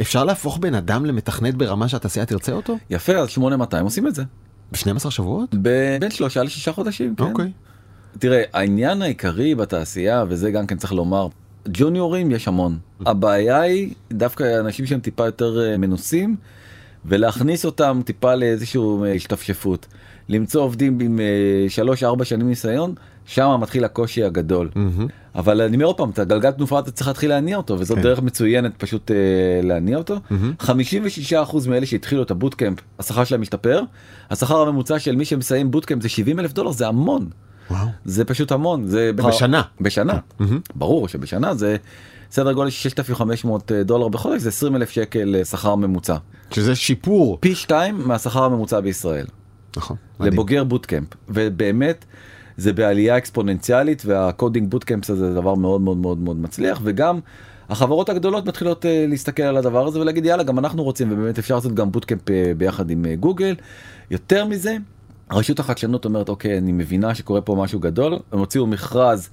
אפשר 0.00 0.24
להפוך 0.24 0.58
בן 0.58 0.74
אדם 0.74 1.06
למתכנת 1.06 1.54
ברמה 1.54 1.88
שהתעשייה 1.88 2.26
תרצה 2.26 2.52
אותו? 2.52 2.76
יפה, 2.90 3.16
אז 3.16 3.28
8200 3.30 3.84
עושים 3.84 4.06
את 4.06 4.14
זה. 4.14 4.22
ב-12 4.72 5.10
שבועות? 5.10 5.54
ב- 5.62 5.96
בין 6.00 6.10
שלושה 6.10 6.42
לשישה 6.42 6.72
חודשים, 6.72 7.14
כן. 7.16 7.24
אוקיי. 7.24 7.52
תראה, 8.18 8.42
העניין 8.52 9.02
העיקרי 9.02 9.54
בתעשייה, 9.54 10.24
וזה 10.28 10.50
גם 10.50 10.66
כן 10.66 10.76
צריך 10.76 10.92
לומר, 10.92 11.28
ג'וניורים 11.68 12.30
יש 12.30 12.48
המון. 12.48 12.78
הבעיה 13.06 13.60
היא 13.60 13.94
דווקא 14.12 14.60
אנשים 14.60 14.86
שהם 14.86 15.00
טיפה 15.00 15.24
יותר 15.26 15.60
אה, 15.60 15.76
מנוסים, 15.76 16.36
ולהכניס 17.08 17.64
אותם 17.64 18.00
טיפה 18.04 18.34
לאיזשהו 18.34 19.04
אה, 19.04 19.12
השתפשפות. 19.12 19.86
למצוא 20.28 20.62
עובדים 20.62 20.98
עם 21.00 21.20
3-4 22.20 22.24
שנים 22.24 22.48
ניסיון, 22.48 22.94
שם 23.26 23.56
מתחיל 23.60 23.84
הקושי 23.84 24.24
הגדול. 24.24 24.70
מהמם. 24.74 25.06
אבל 25.34 25.60
אני 25.60 25.76
אומר 25.76 25.86
עוד 25.86 25.96
פעם, 25.96 26.10
את 26.10 26.18
הגלגל 26.18 26.50
תנופה 26.50 26.78
אתה 26.78 26.90
צריך 26.90 27.08
להתחיל 27.08 27.30
להניע 27.30 27.56
אותו, 27.56 27.76
וזאת 27.78 27.96
כן. 27.96 28.02
דרך 28.02 28.20
מצוינת 28.20 28.72
פשוט 28.78 29.10
אה, 29.10 29.16
להניע 29.62 29.98
אותו. 29.98 30.16
56% 30.60 31.68
מאלה 31.68 31.86
שהתחילו 31.86 32.22
את 32.22 32.30
הבוטקאמפ, 32.30 32.78
השכר 32.98 33.24
שלהם 33.24 33.40
משתפר. 33.40 33.82
השכר 34.30 34.60
הממוצע 34.60 34.98
של 34.98 35.16
מי 35.16 35.24
שמסיים 35.24 35.70
בוטקאמפ 35.70 36.02
זה 36.02 36.08
70 36.08 36.40
אלף 36.40 36.52
דולר, 36.52 36.70
זה 36.70 36.88
המון. 36.88 37.28
וואו. 37.70 37.86
זה 38.04 38.24
פשוט 38.24 38.52
המון. 38.52 38.86
זה 38.86 39.10
בשנה. 39.12 39.62
בשנה. 39.80 40.18
מהמם. 40.38 40.60
ברור 40.74 41.08
שבשנה 41.08 41.54
זה 41.54 41.76
סדר 42.30 42.52
גודל 42.52 42.70
של 42.70 42.88
6,500 42.88 43.72
דולר 43.72 44.08
בחודש, 44.08 44.42
זה 44.42 44.48
20 44.48 44.76
אלף 44.76 44.90
שקל 44.90 45.36
אה, 45.38 45.44
שכר 45.44 45.74
ממוצע. 45.74 46.16
שזה 46.50 46.74
שיפור. 46.74 47.38
פי 47.40 47.54
שתיים 47.54 48.08
מהשכר 48.08 48.44
הממוצע 48.44 48.80
בישראל. 48.80 49.26
נכון. 49.76 49.96
לבוגר 50.20 50.64
בוטקאמפ 50.64 51.08
ובאמת 51.28 52.04
זה 52.56 52.72
בעלייה 52.72 53.18
אקספוננציאלית 53.18 54.02
וה 54.06 54.22
coding 54.22 54.70
bootcamp 54.70 55.04
זה 55.04 55.34
דבר 55.34 55.54
מאוד 55.54 55.80
מאוד 55.80 55.96
מאוד 55.96 56.18
מאוד 56.18 56.36
מצליח 56.36 56.80
וגם 56.84 57.20
החברות 57.68 58.08
הגדולות 58.08 58.46
מתחילות 58.46 58.84
אה, 58.84 58.88
להסתכל 59.08 59.42
על 59.42 59.56
הדבר 59.56 59.86
הזה 59.86 60.00
ולהגיד 60.00 60.24
יאללה 60.24 60.42
גם 60.42 60.58
אנחנו 60.58 60.84
רוצים 60.84 61.12
ובאמת 61.12 61.38
אפשר 61.38 61.54
לעשות 61.54 61.74
גם 61.74 61.92
בוטקאמפ 61.92 62.20
אה, 62.28 62.32
ביחד 62.56 62.90
עם 62.90 63.04
אה, 63.04 63.20
גוגל. 63.20 63.54
יותר 64.10 64.44
מזה 64.44 64.76
רשות 65.32 65.60
החדשנות 65.60 66.04
אומרת 66.04 66.28
אוקיי 66.28 66.58
אני 66.58 66.72
מבינה 66.72 67.14
שקורה 67.14 67.40
פה 67.40 67.54
משהו 67.54 67.80
גדול 67.80 68.18
הם 68.32 68.38
הוציאו 68.38 68.66
מכרז 68.66 69.28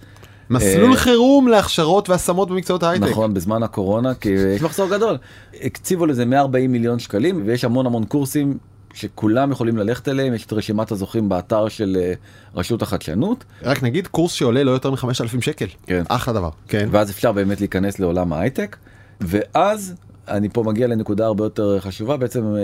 מסלול 0.49 0.91
אה, 0.91 0.97
חירום 0.97 1.47
להכשרות 1.47 2.09
והשמות 2.09 2.49
במקצועות 2.49 2.83
ההייטק. 2.83 3.07
נכון 3.07 3.33
בזמן 3.33 3.63
הקורונה 3.63 4.13
כי 4.13 4.29
יש 4.29 4.61
מחסור 4.61 4.89
גדול 4.89 5.17
הקציבו 5.61 6.05
לזה 6.05 6.25
140 6.25 6.71
מיליון 6.71 6.99
שקלים 6.99 7.43
ויש 7.45 7.63
המון 7.63 7.85
המון 7.85 8.05
קורסים 8.05 8.57
שכולם 8.93 9.51
יכולים 9.51 9.77
ללכת 9.77 10.07
אליהם 10.07 10.33
יש 10.33 10.45
את 10.45 10.53
רשימת 10.53 10.91
הזוכים 10.91 11.29
באתר 11.29 11.67
של 11.67 11.97
אה, 12.01 12.13
רשות 12.55 12.81
החדשנות 12.81 13.43
רק 13.63 13.83
נגיד 13.83 14.07
קורס 14.07 14.31
שעולה 14.31 14.63
לא 14.63 14.71
יותר 14.71 14.91
מ-5,000 14.91 15.41
שקל. 15.41 15.65
כן. 15.87 16.03
אחלה 16.07 16.33
דבר. 16.33 16.49
כן. 16.67 16.89
ואז 16.91 17.11
אפשר 17.11 17.31
באמת 17.31 17.59
להיכנס 17.59 17.99
לעולם 17.99 18.33
ההייטק 18.33 18.77
ואז 19.21 19.93
אני 20.27 20.49
פה 20.49 20.63
מגיע 20.63 20.87
לנקודה 20.87 21.25
הרבה 21.25 21.43
יותר 21.43 21.79
חשובה 21.79 22.17
בעצם 22.17 22.55
אה, 22.55 22.61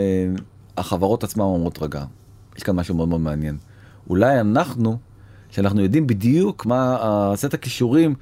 החברות 0.77 1.23
עצמם 1.23 1.43
אומרות 1.43 1.79
רגע 1.81 2.03
יש 2.57 2.63
כאן 2.63 2.75
משהו 2.75 2.95
מאוד 2.95 3.07
מאוד 3.09 3.21
מעניין 3.21 3.57
אולי 4.09 4.39
אנחנו 4.39 4.97
שאנחנו 5.49 5.81
יודעים 5.81 6.07
בדיוק 6.07 6.65
מה 6.65 6.97
הסט 7.01 7.53
הכישורים 7.53 8.15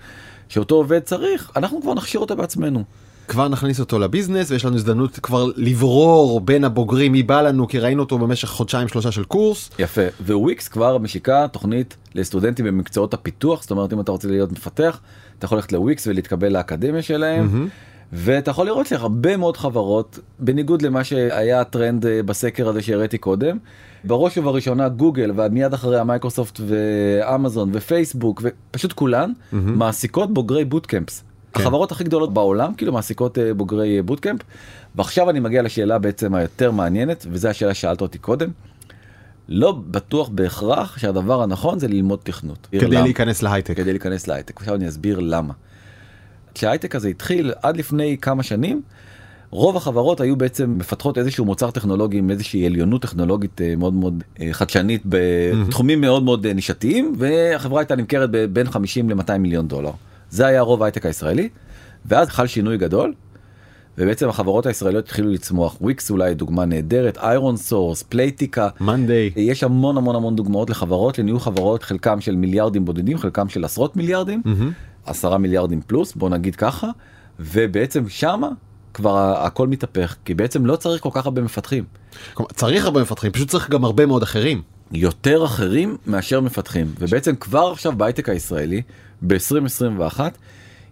שאותו 0.49 0.75
עובד 0.75 0.99
צריך 0.99 1.51
אנחנו 1.55 1.81
כבר 1.81 1.93
נכשיר 1.93 2.21
אותו 2.21 2.35
בעצמנו. 2.35 2.83
כבר 3.27 3.47
נכניס 3.47 3.79
אותו 3.79 3.99
לביזנס 3.99 4.51
ויש 4.51 4.65
לנו 4.65 4.75
הזדמנות 4.75 5.19
כבר 5.19 5.45
לברור 5.55 6.41
בין 6.41 6.63
הבוגרים 6.63 7.11
מי 7.11 7.23
בא 7.23 7.41
לנו 7.41 7.67
כי 7.67 7.79
ראינו 7.79 8.03
אותו 8.03 8.17
במשך 8.17 8.47
חודשיים 8.47 8.87
שלושה 8.87 9.11
של 9.11 9.23
קורס. 9.23 9.69
יפה 9.79 10.01
וויקס 10.27 10.67
כבר 10.67 10.97
משיקה 10.97 11.47
תוכנית 11.47 11.97
לסטודנטים 12.15 12.65
במקצועות 12.65 13.13
הפיתוח 13.13 13.61
זאת 13.61 13.71
אומרת 13.71 13.93
אם 13.93 13.99
אתה 13.99 14.11
רוצה 14.11 14.27
להיות 14.27 14.51
מפתח 14.51 14.99
אתה 15.37 15.45
יכול 15.45 15.57
ללכת 15.57 15.71
לוויקס 15.71 16.07
ולהתקבל 16.07 16.53
לאקדמיה 16.53 17.01
שלהם. 17.01 17.67
ואתה 18.13 18.51
יכול 18.51 18.65
לראות 18.65 18.87
שהרבה 18.87 19.37
מאוד 19.37 19.57
חברות 19.57 20.19
בניגוד 20.39 20.81
למה 20.81 21.03
שהיה 21.03 21.61
הטרנד 21.61 22.05
אה, 22.05 22.23
בסקר 22.23 22.67
הזה 22.67 22.81
שהראיתי 22.81 23.17
קודם 23.17 23.57
בראש 24.03 24.37
ובראשונה 24.37 24.89
גוגל 24.89 25.31
ומיד 25.35 25.73
אחריה 25.73 26.03
מייקרוסופט 26.03 26.59
ואמזון 26.67 27.69
ופייסבוק 27.73 28.41
ופשוט 28.43 28.93
כולן 28.93 29.31
מעסיקות 29.51 30.33
בוגרי 30.33 30.65
bootcamps. 30.65 31.23
כן. 31.53 31.61
החברות 31.61 31.91
הכי 31.91 32.03
גדולות 32.03 32.33
בעולם 32.33 32.73
כאילו 32.73 32.93
מעסיקות 32.93 33.37
אה, 33.37 33.53
בוגרי 33.53 33.97
אה, 33.97 34.03
בוטקמפ 34.03 34.41
ועכשיו 34.95 35.29
אני 35.29 35.39
מגיע 35.39 35.61
לשאלה 35.61 35.99
בעצם 35.99 36.35
היותר 36.35 36.71
מעניינת 36.71 37.25
וזו 37.31 37.47
השאלה 37.47 37.73
ששאלת 37.73 38.01
אותי 38.01 38.17
קודם. 38.17 38.49
לא 39.49 39.71
בטוח 39.71 40.29
בהכרח 40.29 40.97
שהדבר 40.97 41.41
הנכון 41.41 41.79
זה 41.79 41.87
ללמוד 41.87 42.19
תכנות. 42.23 42.67
כדי? 42.71 43.01
להיכנס 43.01 43.43
להייטק. 43.43 43.77
כדי 43.77 43.91
להיכנס 43.91 44.27
להייטק. 44.27 44.57
עכשיו 44.57 44.75
אני 44.75 44.87
אסביר 44.87 45.19
למה. 45.19 45.53
כשההייטק 46.57 46.95
הזה 46.95 47.07
התחיל 47.07 47.53
עד 47.61 47.77
לפני 47.77 48.17
כמה 48.21 48.43
שנים, 48.43 48.81
רוב 49.49 49.77
החברות 49.77 50.21
היו 50.21 50.35
בעצם 50.35 50.75
מפתחות 50.77 51.17
איזשהו 51.17 51.45
מוצר 51.45 51.71
טכנולוגי 51.71 52.17
עם 52.17 52.29
איזושהי 52.29 52.65
עליונות 52.65 53.01
טכנולוגית 53.01 53.61
אה, 53.61 53.75
מאוד 53.75 53.93
מאוד 53.93 54.23
אה, 54.41 54.49
חדשנית 54.51 55.01
בתחומים 55.05 56.01
מאוד 56.01 56.23
מאוד 56.23 56.45
אה, 56.45 56.53
נישתיים 56.53 57.15
והחברה 57.17 57.79
הייתה 57.79 57.95
נמכרת 57.95 58.29
בין 58.53 58.69
50 58.69 59.09
ל-200 59.09 59.37
מיליון 59.37 59.67
דולר. 59.67 59.91
זה 60.29 60.45
היה 60.45 60.61
רוב 60.61 60.83
ההייטק 60.83 61.05
הישראלי 61.05 61.49
ואז 62.05 62.27
חל 62.27 62.47
שינוי 62.47 62.77
גדול 62.77 63.13
ובעצם 63.97 64.29
החברות 64.29 64.65
הישראליות 64.65 65.05
התחילו 65.05 65.29
לצמוח 65.29 65.81
וויקס 65.81 66.11
אולי 66.11 66.33
דוגמה 66.33 66.65
נהדרת 66.65 67.17
איירון 67.17 67.57
סורס 67.57 68.03
פלייטיקה 68.03 68.69
מאנדיי. 68.81 69.31
יש 69.35 69.63
המון 69.63 69.97
המון 69.97 70.15
המון 70.15 70.35
דוגמאות 70.35 70.69
לחברות 70.69 71.15
שנהיו 71.15 71.39
חברות 71.39 71.83
חלקם 71.83 72.21
של 72.21 72.35
מיליארדים 72.35 72.85
בודדים 72.85 73.17
חלקם 73.17 73.49
של 73.49 73.65
עשרות 73.65 73.95
מיליארדים 73.95 74.41
עשרה 75.07 75.37
מיליארדים 75.37 75.81
פלוס 75.81 76.13
בוא 76.15 76.29
נגיד 76.29 76.55
ככה 76.55 76.87
ובעצם 77.39 78.09
שמה 78.09 78.49
כבר 78.93 79.43
הכל 79.45 79.67
מתהפך 79.67 80.15
כי 80.25 80.33
בעצם 80.33 80.65
לא 80.65 80.75
צריך 80.75 81.03
כל 81.03 81.09
כך 81.13 81.25
הרבה 81.25 81.41
מפתחים 81.41 81.83
צריך 82.53 82.85
הרבה 82.85 83.01
מפתחים 83.01 83.31
פשוט 83.31 83.49
צריך 83.49 83.69
גם 83.69 83.85
הרבה 83.85 84.05
מאוד 84.05 84.23
אחרים. 84.23 84.61
יותר 84.91 85.45
אחרים 85.45 85.97
מאשר 86.07 86.41
מפתחים 86.41 86.93
ובעצם 86.99 87.35
כבר 87.35 87.69
עכשיו 87.71 87.91
בהייטק 87.97 88.29
הישראלי 88.29 88.81
ב-2021 89.27 90.19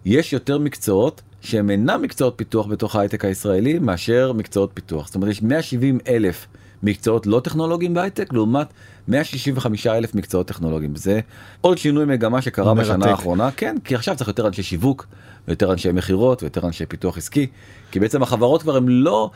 יש 0.05 0.33
יותר 0.33 0.59
מקצועות 0.59 1.21
שהם 1.41 1.69
אינם 1.69 2.01
מקצועות 2.01 2.33
פיתוח 2.37 2.67
בתוך 2.67 2.95
ההייטק 2.95 3.25
הישראלי 3.25 3.79
מאשר 3.79 4.33
מקצועות 4.33 4.71
פיתוח 4.73 5.07
זאת 5.07 5.15
אומרת 5.15 5.31
יש 5.31 5.41
170 5.41 5.99
אלף 6.07 6.47
מקצועות 6.83 7.27
לא 7.27 7.39
טכנולוגיים 7.39 7.93
בהייטק 7.93 8.33
לעומת 8.33 8.67
165 9.07 9.87
אלף 9.87 10.15
מקצועות 10.15 10.47
טכנולוגיים. 10.47 10.95
זה 10.95 11.19
עוד 11.61 11.77
שינוי 11.77 12.05
מגמה 12.05 12.41
שקרה 12.41 12.73
מרתק. 12.73 12.89
בשנה 12.89 13.05
האחרונה. 13.05 13.51
כן 13.51 13.75
כי 13.83 13.95
עכשיו 13.95 14.15
צריך 14.15 14.27
יותר 14.27 14.47
אנשי 14.47 14.63
שיווק 14.63 15.07
יותר 15.47 15.73
אנשי 15.73 15.91
מכירות 15.91 16.43
ויותר 16.43 16.67
אנשי 16.67 16.85
פיתוח 16.85 17.17
עסקי. 17.17 17.47
כי 17.91 17.99
בעצם 17.99 18.23
החברות 18.23 18.61
כבר 18.61 18.75
הם 18.75 18.89
לא 18.89 19.31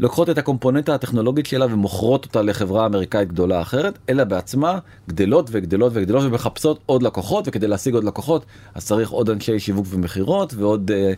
לוקחות 0.00 0.30
את 0.30 0.38
הקומפוננטה 0.38 0.94
הטכנולוגית 0.94 1.46
שלה 1.46 1.66
ומוכרות 1.66 2.24
אותה 2.24 2.42
לחברה 2.42 2.86
אמריקאית 2.86 3.28
גדולה 3.28 3.60
אחרת 3.60 3.98
אלא 4.08 4.24
בעצמה 4.24 4.78
גדלות 5.08 5.48
וגדלות 5.52 5.92
וגדלות 5.94 6.22
ומחפשות 6.24 6.78
עוד 6.86 7.02
לקוחות 7.02 7.48
וכדי 7.48 7.66
להשיג 7.66 7.94
עוד 7.94 8.04
לקוחות 8.04 8.44
אז 8.74 8.86
צריך 8.86 9.10
עוד 9.10 9.30
אנשי 9.30 9.58
שיווק 9.58 9.86
ומכירות 9.90 10.54
ועוד 10.54 10.90
אה, 10.90 11.12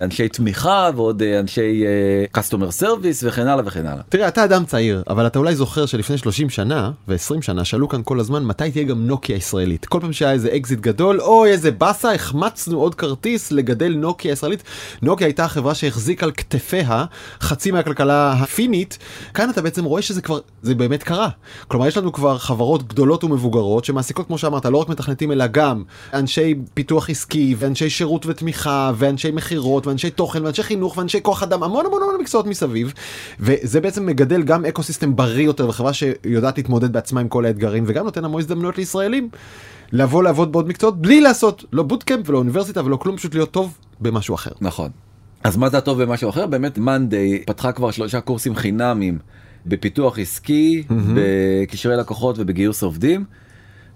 אנשי 0.00 0.28
תמיכה 0.28 0.90
ועוד 0.96 1.22
אה, 1.22 1.40
אנשי 1.40 1.84
אה, 1.86 2.40
customer 2.40 2.82
service 2.82 3.22
וכן 3.22 3.46
הלאה 3.46 3.64
וכן 3.66 3.86
הלאה. 3.86 4.02
תראה 4.08 4.28
אתה 4.28 4.44
אדם 4.44 4.64
צעיר 4.64 5.02
אבל 5.08 5.26
אתה 5.26 5.38
אולי 5.38 5.56
זוכר 5.56 5.86
שלפני 5.86 6.18
30 6.18 6.50
שנה 6.50 6.90
ו-20 7.08 7.42
שנה 7.42 7.64
שאלו 7.64 7.88
כאן 7.88 8.00
כל 8.04 8.20
הזמן 8.20 8.44
מתי 8.44 8.70
תהיה 8.70 8.84
גם 8.84 9.06
נוקיה 9.06 9.36
ישראלית? 9.36 9.86
כל 9.86 10.00
פעם 10.00 10.12
שהיה 10.12 10.32
איזה 10.32 10.48
אקזיט 10.56 10.80
גדול 10.80 11.20
אוי 11.20 11.50
איזה 11.50 11.70
באסה 11.70 12.12
החמצנו 12.12 12.80
עוד 12.80 12.94
כרטיס 12.94 13.52
לגדל 13.52 13.94
נוקיה 13.96 14.32
ישראלית. 14.32 14.62
נוקיה 15.02 15.26
הייתה 15.26 15.44
החברה 15.44 15.74
שהחזיקה 15.74 16.26
על 16.26 16.32
כתפיה 16.32 17.04
חצי 17.40 17.70
מהכלכלה 17.70 18.32
הפינית. 18.32 18.98
כאן 19.34 19.50
אתה 19.50 19.62
בעצם 19.62 19.84
רואה 19.84 20.02
שזה 20.02 20.22
כבר 20.22 20.38
זה 20.62 20.74
באמת 20.74 21.02
קרה. 21.02 21.28
כלומר 21.68 21.86
יש 21.86 21.96
לנו 21.96 22.12
כבר 22.12 22.38
חברות 22.38 22.88
גדולות 22.88 23.24
ומבוגרות 23.24 23.84
שמעסיקות 23.84 24.26
כמו 24.26 24.38
שאמרת 24.38 24.64
לא 24.64 24.78
רק 24.78 24.88
מתכנתים 24.88 25.32
אלא 25.32 25.46
גם 25.46 25.82
אנשי 26.14 26.54
פיתוח 26.74 27.10
עסקי 27.10 27.54
ואנשי 27.58 27.90
שירות 27.90 28.26
ותמיכה 28.26 28.92
ואנשי 28.96 29.30
מכירות 29.30 29.85
ואנשי 29.86 30.10
תוכן 30.10 30.44
ואנשי 30.44 30.62
חינוך 30.62 30.96
ואנשי 30.96 31.18
כוח 31.22 31.42
אדם 31.42 31.62
המון 31.62 31.86
המון 31.86 32.02
המון 32.02 32.20
מקצועות 32.20 32.46
מסביב 32.46 32.92
וזה 33.40 33.80
בעצם 33.80 34.06
מגדל 34.06 34.42
גם 34.42 34.64
ecosystem 34.64 35.16
בריא 35.16 35.44
יותר 35.44 35.68
וחברה 35.68 35.92
שיודעת 35.92 36.58
להתמודד 36.58 36.92
בעצמה 36.92 37.20
עם 37.20 37.28
כל 37.28 37.44
האתגרים 37.44 37.84
וגם 37.86 38.04
נותן 38.04 38.24
המון 38.24 38.40
הזדמנויות 38.40 38.78
לישראלים 38.78 39.28
לבוא 39.92 40.22
לעבוד 40.22 40.52
בעוד 40.52 40.68
מקצועות 40.68 41.00
בלי 41.00 41.20
לעשות 41.20 41.64
לא 41.72 41.82
בוטקאמפ 41.82 42.30
ולא 42.30 42.38
אוניברסיטה 42.38 42.84
ולא 42.84 42.96
כלום 42.96 43.16
פשוט 43.16 43.34
להיות 43.34 43.50
טוב 43.50 43.78
במשהו 44.00 44.34
אחר. 44.34 44.50
נכון. 44.60 44.90
אז 45.44 45.56
מה 45.56 45.68
זה 45.68 45.78
הטוב 45.78 46.02
במשהו 46.02 46.30
אחר 46.30 46.46
באמת 46.46 46.78
מאנדיי 46.78 47.42
פתחה 47.46 47.72
כבר 47.72 47.90
שלושה 47.90 48.20
קורסים 48.20 48.54
חינמים 48.54 49.18
בפיתוח 49.66 50.18
עסקי, 50.18 50.82
בקשרי 51.14 51.96
לקוחות 51.96 52.36
ובגיוס 52.38 52.82
עובדים. 52.82 53.24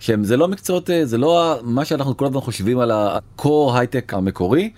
שהם 0.00 0.24
זה 0.24 0.36
לא 0.36 0.48
מקצועות 0.48 0.90
זה 1.04 1.18
לא 1.18 1.58
מה 1.62 1.84
שאנחנו 1.84 2.16
כל 2.16 2.26
הזמן 2.26 2.40
חושבים 2.40 2.78
על 2.78 2.90
ה-core 2.90 3.72
הייטק 3.74 4.14
המקורי. 4.14 4.70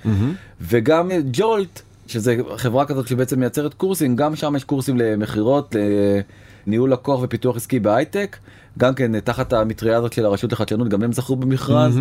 וגם 0.60 1.10
ג'ולט 1.32 1.80
שזה 2.06 2.36
חברה 2.56 2.84
כזאת 2.84 3.08
שבעצם 3.08 3.40
מייצרת 3.40 3.74
קורסים 3.74 4.16
גם 4.16 4.36
שם 4.36 4.56
יש 4.56 4.64
קורסים 4.64 4.98
למכירות 4.98 5.76
לניהול 6.66 6.92
לקוח 6.92 7.22
ופיתוח 7.22 7.56
עסקי 7.56 7.80
בהייטק. 7.80 8.36
גם 8.78 8.94
כן 8.94 9.20
תחת 9.20 9.52
המטריה 9.52 9.96
הזאת 9.96 10.12
של 10.12 10.24
הרשות 10.26 10.52
לחדשנות 10.52 10.88
גם 10.88 11.02
הם 11.02 11.12
זכו 11.12 11.36
במכרז. 11.36 11.98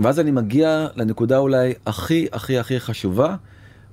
ואז 0.00 0.20
אני 0.20 0.30
מגיע 0.30 0.86
לנקודה 0.96 1.38
אולי 1.38 1.72
הכי 1.86 2.26
הכי 2.32 2.58
הכי 2.58 2.80
חשובה. 2.80 3.36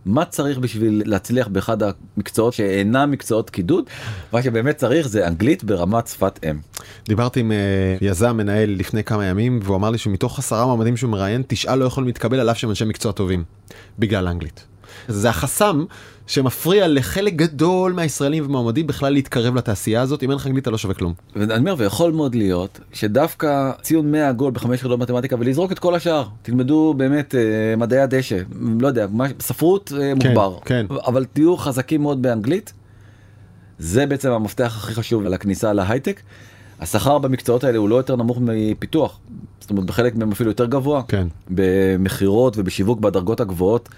מה 0.05 0.25
צריך 0.25 0.57
בשביל 0.57 1.03
להצליח 1.05 1.47
באחד 1.47 1.77
המקצועות 1.83 2.53
שאינם 2.53 3.11
מקצועות 3.11 3.49
קידוד 3.49 3.85
מה 4.33 4.43
שבאמת 4.43 4.77
צריך 4.77 5.07
זה 5.07 5.27
אנגלית 5.27 5.63
ברמת 5.63 6.07
שפת 6.07 6.39
אם. 6.43 6.59
דיברתי 7.05 7.39
עם 7.39 7.51
uh, 7.51 8.05
יזם 8.05 8.37
מנהל 8.37 8.69
לפני 8.69 9.03
כמה 9.03 9.25
ימים 9.25 9.59
והוא 9.63 9.75
אמר 9.75 9.89
לי 9.89 9.97
שמתוך 9.97 10.39
עשרה 10.39 10.65
מועמדים 10.65 10.97
שהוא 10.97 11.09
מראיין 11.09 11.43
תשעה 11.47 11.75
לא 11.75 11.85
יכולים 11.85 12.07
להתקבל 12.07 12.39
על 12.39 12.51
אף 12.51 12.57
שהם 12.57 12.69
אנשי 12.69 12.85
מקצוע 12.85 13.11
טובים 13.11 13.43
בגלל 13.99 14.27
האנגלית. 14.27 14.65
זה 15.07 15.29
החסם 15.29 15.85
שמפריע 16.27 16.87
לחלק 16.87 17.33
גדול 17.33 17.93
מהישראלים 17.93 18.45
ומועמדים 18.45 18.87
בכלל 18.87 19.13
להתקרב 19.13 19.55
לתעשייה 19.55 20.01
הזאת 20.01 20.23
אם 20.23 20.29
אין 20.29 20.37
לך 20.37 20.47
אנגלית 20.47 20.61
אתה 20.61 20.71
לא 20.71 20.77
שווה 20.77 20.93
כלום. 20.93 21.13
ואני 21.35 21.59
אומר 21.59 21.75
ויכול 21.77 22.11
מאוד 22.11 22.35
להיות 22.35 22.79
שדווקא 22.93 23.71
ציון 23.81 24.11
100 24.11 24.29
עגול 24.29 24.51
בחמש 24.51 24.79
יחידות 24.79 24.99
מתמטיקה 24.99 25.35
ולזרוק 25.39 25.71
את 25.71 25.79
כל 25.79 25.95
השאר 25.95 26.27
תלמדו 26.41 26.93
באמת 26.97 27.35
אה, 27.35 27.75
מדעי 27.77 27.99
הדשא 27.99 28.37
לא 28.79 28.87
יודע 28.87 29.07
מה 29.11 29.25
ספרות 29.39 29.91
אה, 29.99 30.13
מוגבר 30.13 30.57
כן. 30.65 30.85
אבל 31.07 31.25
תהיו 31.33 31.57
חזקים 31.57 32.01
מאוד 32.01 32.21
באנגלית. 32.21 32.73
זה 33.79 34.05
בעצם 34.05 34.31
המפתח 34.31 34.77
הכי 34.77 34.93
חשוב 34.93 35.23
לכניסה 35.23 35.73
להייטק. 35.73 36.21
השכר 36.79 37.17
במקצועות 37.17 37.63
האלה 37.63 37.77
הוא 37.77 37.89
לא 37.89 37.95
יותר 37.95 38.15
נמוך 38.15 38.37
מפיתוח. 38.41 39.19
זאת 39.59 39.69
אומרת 39.69 39.85
בחלק 39.85 40.15
מהם 40.15 40.31
אפילו 40.31 40.49
יותר 40.49 40.65
גבוה. 40.65 41.01
כן. 41.07 41.27
במכירות 41.49 42.57
ובשיווק 42.57 42.99
בדרגות 42.99 43.39
הגבוהות. 43.39 43.89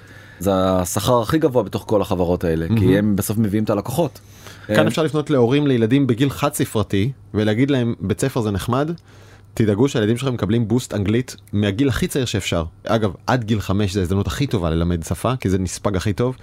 זה 0.42 0.52
השכר 0.54 1.22
הכי 1.22 1.38
גבוה 1.38 1.64
בתוך 1.64 1.84
כל 1.88 2.02
החברות 2.02 2.44
האלה 2.44 2.66
mm-hmm. 2.68 2.80
כי 2.80 2.98
הם 2.98 3.16
בסוף 3.16 3.38
מביאים 3.38 3.64
את 3.64 3.70
הלקוחות. 3.70 4.20
כאן 4.68 4.88
אפשר 4.88 5.04
לפנות 5.04 5.30
להורים 5.30 5.68
לילדים 5.68 6.08
בגיל 6.08 6.30
חד 6.30 6.54
ספרתי 6.54 7.12
ולהגיד 7.34 7.72
להם 7.72 7.94
בית 8.00 8.22
ספר 8.22 8.42
זה 8.42 8.52
נחמד. 8.52 8.92
תדאגו 9.54 9.90
שהילדים 9.90 10.18
שלכם 10.18 10.34
מקבלים 10.34 10.68
בוסט 10.68 10.94
אנגלית 10.94 11.36
מהגיל 11.54 11.90
הכי 11.90 12.08
צעיר 12.08 12.26
שאפשר. 12.26 12.64
אגב, 12.84 13.12
עד 13.28 13.44
גיל 13.44 13.60
5 13.62 13.94
זה 13.94 14.00
ההזדמנות 14.00 14.28
הכי 14.28 14.48
טובה 14.48 14.70
ללמד 14.70 15.04
שפה, 15.04 15.36
כי 15.36 15.50
זה 15.50 15.60
נספג 15.60 15.96
הכי 15.96 16.14
טוב. 16.14 16.36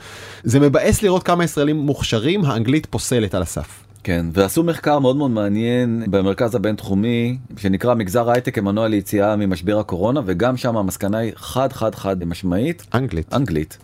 זה 0.45 0.61
מבאס 0.61 1.03
לראות 1.03 1.23
כמה 1.23 1.45
ישראלים 1.45 1.77
מוכשרים, 1.77 2.45
האנגלית 2.45 2.87
פוסלת 2.87 3.35
על 3.35 3.43
הסף. 3.43 3.85
כן, 4.05 4.27
ועשו 4.33 4.63
מחקר 4.63 4.99
מאוד 4.99 5.17
מאוד 5.17 5.31
מעניין 5.31 6.05
במרכז 6.11 6.55
הבינתחומי, 6.55 7.39
שנקרא 7.57 7.95
מגזר 7.95 8.31
הייטק 8.31 8.55
כמנוע 8.55 8.89
ליציאה 8.89 9.37
ממשבר 9.37 9.79
הקורונה, 9.79 10.21
וגם 10.27 10.57
שם 10.57 10.77
המסקנה 10.77 11.19
היא 11.19 11.33
חד 11.37 11.73
חד 11.73 11.95
חד 11.95 12.25
משמעית. 12.25 12.87
אנגלית. 12.95 13.35
אנגלית. 13.35 13.79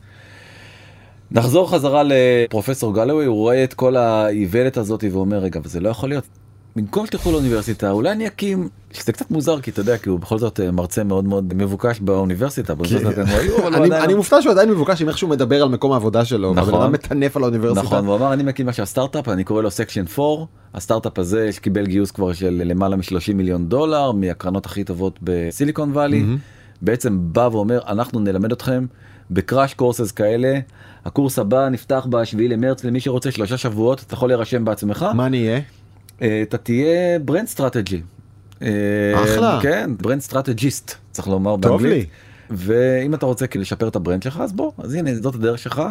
נחזור 1.35 1.71
חזרה 1.71 2.03
לפרופסור 2.07 2.95
גלווי 2.95 3.25
הוא 3.25 3.37
רואה 3.37 3.65
את 3.65 3.75
כל 3.75 3.97
האיוולת 3.97 4.77
הזאת 4.77 5.05
ואומר 5.13 5.39
רגע 5.39 5.61
וזה 5.65 5.81
לא 5.81 5.89
יכול 5.89 6.09
להיות. 6.09 6.25
במקום 6.77 7.07
שתלכו 7.07 7.33
לאוניברסיטה 7.33 7.91
אולי 7.91 8.13
אני 8.13 8.27
אקים 8.27 8.69
שזה 8.93 9.13
קצת 9.13 9.31
מוזר 9.31 9.61
כי 9.61 9.71
אתה 9.71 9.81
יודע 9.81 9.99
כי 9.99 10.09
הוא 10.09 10.21
בכל 10.21 10.39
זאת 10.39 10.61
אה, 10.61 10.71
מרצה 10.71 11.05
מאוד 11.05 11.25
מאוד 11.25 11.55
מבוקש 11.55 12.01
באוניברסיטה. 12.01 12.75
אני 14.05 14.15
מופתע 14.15 14.43
שהוא 14.43 14.53
עדיין 14.53 14.71
מבוקש 14.71 15.03
עם 15.03 15.09
איך 15.09 15.19
שהוא 15.19 15.31
מדבר 15.31 15.63
על 15.63 15.69
מקום 15.69 15.93
העבודה 15.93 16.25
שלו. 16.25 16.55
נכון. 16.55 16.93
מטנף 16.93 17.37
על 17.37 17.43
האוניברסיטה. 17.43 17.83
נכון 17.83 18.07
הוא 18.07 18.17
אמר 18.17 18.33
אני 18.33 18.43
מקים 18.43 18.69
עכשיו 18.69 18.87
סטארט-אפ 18.87 19.29
אני 19.29 19.45
קורא 19.45 19.63
לו 19.63 19.71
סקשן 19.71 20.05
4 20.19 20.45
הסטארט-אפ 20.75 21.19
הזה 21.19 21.53
שקיבל 21.53 21.87
גיוס 21.87 22.11
כבר 22.11 22.33
של 22.33 22.63
למעלה 22.65 22.97
מ-30 22.97 23.35
מיליון 23.35 23.69
דולר 23.69 24.13
מהקרנות 24.13 24.67
הכי 24.67 24.85
טובות 24.85 25.19
בסיליקון 25.23 25.91
וואלי. 25.91 26.25
בעצם 26.83 27.19
בא 27.23 27.49
ואומר 27.53 27.81
אנחנו 27.89 28.21
נלמד 28.21 28.53
אתכם 28.53 28.87
ב 29.31 29.38
crash 29.38 29.75
courses 29.75 30.13
כאלה 30.13 30.59
הקורס 31.05 31.39
הבא 31.39 31.69
נפתח 31.69 32.07
בשביעי 32.11 32.49
למרץ 32.49 32.85
למי 32.85 33.01
שרוצה 33.01 33.31
שלושה 33.31 33.57
שבועות 33.57 34.05
אתה 34.07 34.15
יכול 34.15 34.29
להירשם 34.29 34.65
בעצמך. 34.65 35.07
מה 35.15 35.29
נהיה? 35.29 35.61
אה, 36.23 36.43
אתה 36.43 36.59
תהיה 36.59 37.19
brand 37.19 37.47
strategy. 37.47 38.03
אחלה. 39.15 39.59
כן, 39.63 39.91
brand 40.01 40.21
strategist 40.21 40.95
צריך 41.11 41.29
לומר 41.29 41.57
באנגלית. 41.57 42.09
ואם 42.51 43.15
אתה 43.15 43.27
רוצה 43.27 43.47
לשפר 43.55 43.89
את 43.89 43.97
ה 43.97 44.01
brand 44.01 44.23
שלך 44.23 44.41
אז 44.41 44.53
בוא 44.53 44.73
אז 44.79 44.95
הנה 44.95 45.15
זאת 45.15 45.35
הדרך 45.35 45.59
שלך. 45.59 45.83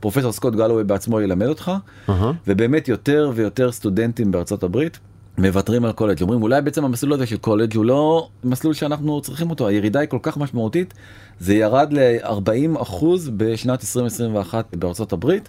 פרופסור 0.00 0.32
סקוט 0.32 0.54
גאלוויי 0.54 0.84
בעצמו 0.84 1.20
ילמד 1.20 1.46
אותך 1.46 1.72
אהה. 2.08 2.12
ובאמת 2.46 2.88
יותר 2.88 3.32
ויותר 3.34 3.72
סטודנטים 3.72 4.32
בארצות 4.32 4.62
הברית 4.62 4.98
מוותרים 5.38 5.84
על 5.84 5.92
קולג' 5.92 6.22
אומרים 6.22 6.42
אולי 6.42 6.62
בעצם 6.62 6.84
המסלול 6.84 7.12
הזה 7.12 7.26
של 7.26 7.36
קולג' 7.36 7.76
הוא 7.76 7.84
לא 7.84 8.28
מסלול 8.44 8.74
שאנחנו 8.74 9.20
צריכים 9.20 9.50
אותו 9.50 9.68
הירידה 9.68 10.00
היא 10.00 10.08
כל 10.08 10.18
כך 10.22 10.36
משמעותית 10.36 10.94
זה 11.40 11.54
ירד 11.54 11.92
ל-40% 11.92 13.04
בשנת 13.36 13.80
2021 13.80 14.74
בארצות 14.76 15.12
הברית. 15.12 15.48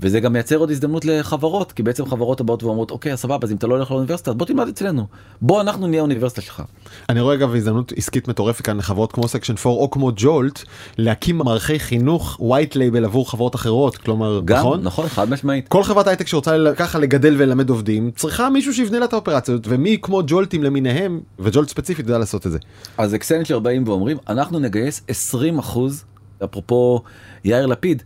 וזה 0.00 0.20
גם 0.20 0.32
מייצר 0.32 0.56
עוד 0.56 0.70
הזדמנות 0.70 1.04
לחברות 1.04 1.72
כי 1.72 1.82
בעצם 1.82 2.06
חברות 2.06 2.40
הבאות 2.40 2.62
ואומרות 2.62 2.90
אוקיי 2.90 3.16
סבבה 3.16 3.38
אז 3.42 3.52
אם 3.52 3.56
אתה 3.56 3.66
לא 3.66 3.74
הולך 3.74 3.90
לאוניברסיטה 3.90 4.32
בוא 4.32 4.46
תלמד 4.46 4.68
אצלנו 4.68 5.06
בוא 5.40 5.60
אנחנו 5.60 5.86
נהיה 5.86 6.00
האוניברסיטה 6.00 6.40
שלך. 6.40 6.62
אני 7.08 7.20
רואה 7.20 7.34
אגב 7.34 7.54
הזדמנות 7.54 7.92
עסקית 7.96 8.28
מטורפת 8.28 8.60
כאן 8.60 8.78
לחברות 8.78 9.12
כמו 9.12 9.28
סקשן 9.28 9.54
4 9.66 9.70
או 9.70 9.90
כמו 9.90 10.10
ג'ולט 10.16 10.62
להקים 10.98 11.38
מערכי 11.38 11.78
חינוך 11.78 12.36
white 12.40 12.76
label 12.76 13.04
עבור 13.04 13.30
חברות 13.30 13.54
אחרות 13.54 13.96
כלומר 13.96 14.40
גם, 14.44 14.58
נכון 14.58 14.82
נכון 14.82 15.08
חד 15.08 15.30
משמעית 15.30 15.68
כל 15.68 15.82
חברת 15.82 16.06
הייטק 16.06 16.26
שרוצה 16.26 16.56
ככה 16.76 16.98
לגדל 16.98 17.34
וללמד 17.38 17.70
עובדים 17.70 18.10
צריכה 18.16 18.50
מישהו 18.50 18.74
שיבנה 18.74 18.98
לה 18.98 19.04
את 19.04 19.12
האופרציות 19.12 19.66
ומי 19.68 19.98
כמו 20.02 20.22
ג'ולטים 20.26 20.62
למיניהם 20.62 21.20
וג'ולט 21.38 21.68
ספציפית 21.68 22.06
יודע 22.06 22.18
לעשות 22.18 22.46
את 22.46 22.52
זה. 22.52 22.58
אז 22.98 23.14
אקסנצ'ר 23.14 23.58
באים 23.58 23.88
ואומרים 23.88 24.16
אנחנו 24.28 24.58
נגייס 24.58 25.02
20 25.08 25.58
אחוז 25.58 26.04
אפרופו 26.44 27.02
יאיר 27.44 27.66
לפיד 27.66 28.02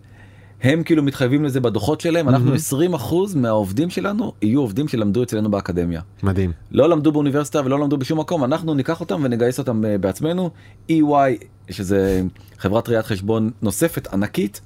הם 0.63 0.83
כאילו 0.83 1.03
מתחייבים 1.03 1.45
לזה 1.45 1.61
בדוחות 1.61 2.01
שלהם 2.01 2.29
אנחנו 2.29 2.55
20 2.55 2.95
אחוז 2.95 3.35
מהעובדים 3.35 3.91
שלנו 3.91 4.33
יהיו 4.43 4.61
עובדים 4.61 4.89
שלמדו 4.89 5.23
אצלנו 5.23 5.51
באקדמיה. 5.51 6.01
מדהים. 6.23 6.53
לא 6.71 6.89
למדו 6.89 7.13
באוניברסיטה 7.13 7.61
ולא 7.65 7.81
למדו 7.81 7.97
בשום 7.99 8.21
מקום 8.21 8.45
אנחנו 8.45 8.75
ניקח 8.75 9.01
אותם 9.01 9.21
ונגייס 9.25 9.59
אותם 9.59 9.85
אה, 9.85 9.99
בעצמנו 9.99 10.51
EY 10.91 11.45
שזה 11.71 12.23
חברת 12.59 12.89
ראיית 12.89 13.07
חשבון 13.07 13.51
נוספת 13.63 14.09
ענקית. 14.13 14.61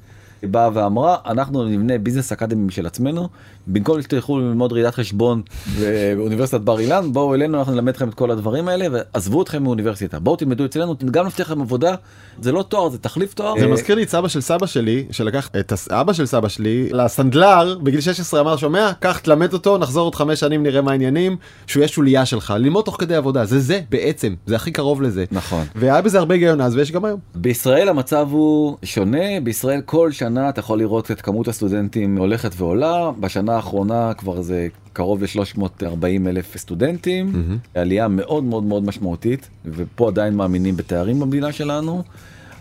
באה 0.50 0.70
ואמרה 0.74 1.16
אנחנו 1.26 1.64
נבנה 1.64 1.98
ביזנס 1.98 2.32
אקדמי 2.32 2.72
של 2.72 2.86
עצמנו 2.86 3.28
במקום 3.66 4.02
שתלכו 4.02 4.38
ללמוד 4.38 4.72
ראיית 4.72 4.94
חשבון 4.94 5.42
באוניברסיטת 5.80 6.60
בר 6.60 6.80
אילן 6.80 7.12
בואו 7.12 7.34
אלינו 7.34 7.58
אנחנו 7.58 7.72
נלמד 7.72 7.88
אתכם 7.88 8.08
את 8.08 8.14
כל 8.14 8.30
הדברים 8.30 8.68
האלה 8.68 8.86
ועזבו 8.92 9.42
אתכם 9.42 9.62
מאוניברסיטה 9.62 10.18
בואו 10.18 10.36
תלמדו 10.36 10.64
אצלנו 10.64 10.94
גם 11.10 11.26
נבטיח 11.26 11.50
לכם 11.50 11.60
עבודה 11.60 11.94
זה 12.42 12.52
לא 12.52 12.62
תואר 12.62 12.88
זה 12.88 12.98
תחליף 12.98 13.34
תואר. 13.34 13.54
זה 13.60 13.66
מזכיר 13.66 13.94
לי 13.94 14.02
את 14.02 14.08
סבא 14.08 14.28
של 14.28 14.40
סבא 14.40 14.66
שלי 14.66 15.04
שלקח 15.10 15.50
את 15.60 15.72
אבא 15.90 16.12
של 16.12 16.26
סבא 16.26 16.48
שלי 16.48 16.88
לסנדלר 16.92 17.78
בגיל 17.82 18.00
16 18.00 18.40
אמר 18.40 18.56
שומע 18.56 18.92
קח 19.00 19.18
תלמד 19.18 19.52
אותו 19.52 19.78
נחזור 19.78 20.04
עוד 20.04 20.14
חמש 20.14 20.40
שנים 20.40 20.62
נראה 20.62 20.82
מה 20.82 20.90
העניינים 20.90 21.36
שהוא 21.66 21.80
יהיה 21.80 21.88
שוליה 21.88 22.26
שלך 22.26 22.54
ללמוד 22.58 22.84
תוך 22.84 22.96
כדי 23.00 23.14
עבודה 23.14 23.44
זה 23.44 23.60
זה 23.60 23.80
בעצם 23.90 24.34
זה 24.46 24.56
הכי 24.56 24.72
קרוב 24.72 25.02
לזה 25.02 25.24
נכון 25.32 25.64
והיה 25.74 26.02
בזה 26.02 26.18
הרבה 26.18 26.34
היגיון 26.34 26.60
אז 26.60 26.76
ויש 26.76 26.92
גם 26.92 27.04
היום. 27.04 27.20
בישראל 27.34 27.88
המצב 27.88 28.28
הוא 28.30 28.76
שונה 28.82 29.40
בישראל 29.42 29.80
כל 29.80 30.12
שנה 30.12 30.33
אתה 30.38 30.60
יכול 30.60 30.78
לראות 30.78 31.10
את 31.10 31.20
כמות 31.20 31.48
הסטודנטים 31.48 32.18
הולכת 32.18 32.50
ועולה 32.56 33.10
בשנה 33.20 33.56
האחרונה 33.56 34.14
כבר 34.14 34.42
זה 34.42 34.68
קרוב 34.92 35.22
ל-340 35.22 36.28
אלף 36.28 36.56
סטודנטים 36.56 37.32
mm-hmm. 37.32 37.78
עלייה 37.80 38.08
מאוד 38.08 38.44
מאוד 38.44 38.64
מאוד 38.64 38.84
משמעותית 38.84 39.48
ופה 39.64 40.08
עדיין 40.08 40.34
מאמינים 40.34 40.76
בתארים 40.76 41.20
במדינה 41.20 41.52
שלנו. 41.52 42.02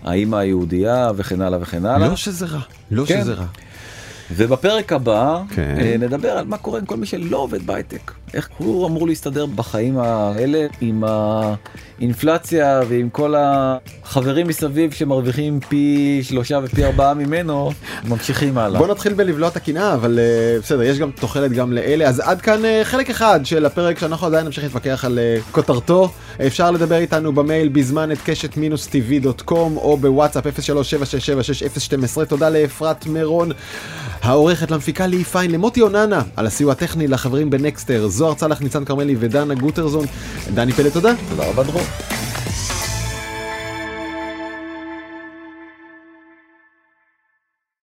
האימא 0.03 0.35
היהודייה 0.35 1.11
וכן 1.15 1.41
הלאה 1.41 1.59
וכן 1.61 1.85
הלאה. 1.85 2.07
לא 2.07 2.15
שזה 2.15 2.45
רע, 2.45 2.59
לא 2.91 3.05
כן. 3.05 3.21
שזה 3.21 3.33
רע. 3.33 3.45
ובפרק 4.35 4.93
הבא 4.93 5.41
כן. 5.49 5.75
אה, 5.79 5.95
נדבר 5.99 6.29
על 6.29 6.45
מה 6.45 6.57
קורה 6.57 6.79
עם 6.79 6.85
כל 6.85 6.97
מי 6.97 7.05
שלא 7.05 7.37
עובד 7.37 7.65
בהייטק. 7.65 8.11
איך 8.33 8.49
הוא 8.57 8.87
אמור 8.87 9.07
להסתדר 9.07 9.45
בחיים 9.45 9.97
האלה 9.97 10.67
עם 10.81 11.03
האינפלציה 11.99 12.81
ועם 12.87 13.09
כל 13.09 13.35
החברים 13.37 14.47
מסביב 14.47 14.91
שמרוויחים 14.91 15.59
פי 15.59 16.19
שלושה 16.23 16.59
ופי 16.63 16.85
ארבעה 16.85 17.13
ממנו 17.13 17.71
ממשיכים 18.05 18.57
הלאה. 18.57 18.79
בוא 18.79 18.87
נתחיל 18.87 19.13
בלבלוע 19.13 19.49
את 19.49 19.55
הקנאה 19.55 19.93
אבל 19.93 20.19
uh, 20.19 20.63
בסדר 20.63 20.83
יש 20.83 20.99
גם 20.99 21.11
תוחלת 21.11 21.51
גם 21.51 21.73
לאלה 21.73 22.07
אז 22.07 22.19
עד 22.19 22.41
כאן 22.41 22.61
uh, 22.61 22.83
חלק 22.83 23.09
אחד 23.09 23.39
של 23.43 23.65
הפרק 23.65 23.99
שאנחנו 23.99 24.27
עדיין 24.27 24.45
נמשיך 24.45 24.63
להתווכח 24.63 25.05
על 25.05 25.19
כותרתו 25.51 26.09
אפשר 26.47 26.71
לדבר 26.71 26.97
איתנו 26.97 27.33
במייל 27.33 27.69
בזמן 27.69 28.11
את 28.11 28.17
קשת 28.25 28.57
מינוס 28.57 28.89
קום 29.45 29.77
או 29.77 29.97
בוואטסאפ 29.97 30.43
0376766012 30.47 32.25
תודה 32.25 32.49
לאפרת 32.49 33.05
מירון 33.05 33.51
העורכת 34.23 34.71
למפיקה 34.71 35.07
לי 35.07 35.23
פיין 35.23 35.51
למוטי 35.51 35.81
אוננה 35.81 36.21
על 36.35 36.47
הסיוע 36.47 36.71
הטכני 36.71 37.07
לחברים 37.07 37.49
בנקסטר 37.49 38.07
זוהר 38.07 38.33
צלח 38.33 38.61
ניצן 38.61 38.85
כרמלי 38.85 39.15
ודנה 39.19 39.53
גוטרזון. 39.53 40.05
דני 40.53 40.71
פלד 40.71 40.89
תודה. 40.89 41.13
תודה 41.29 41.49
רבה 41.49 41.63
דרור 41.63 41.81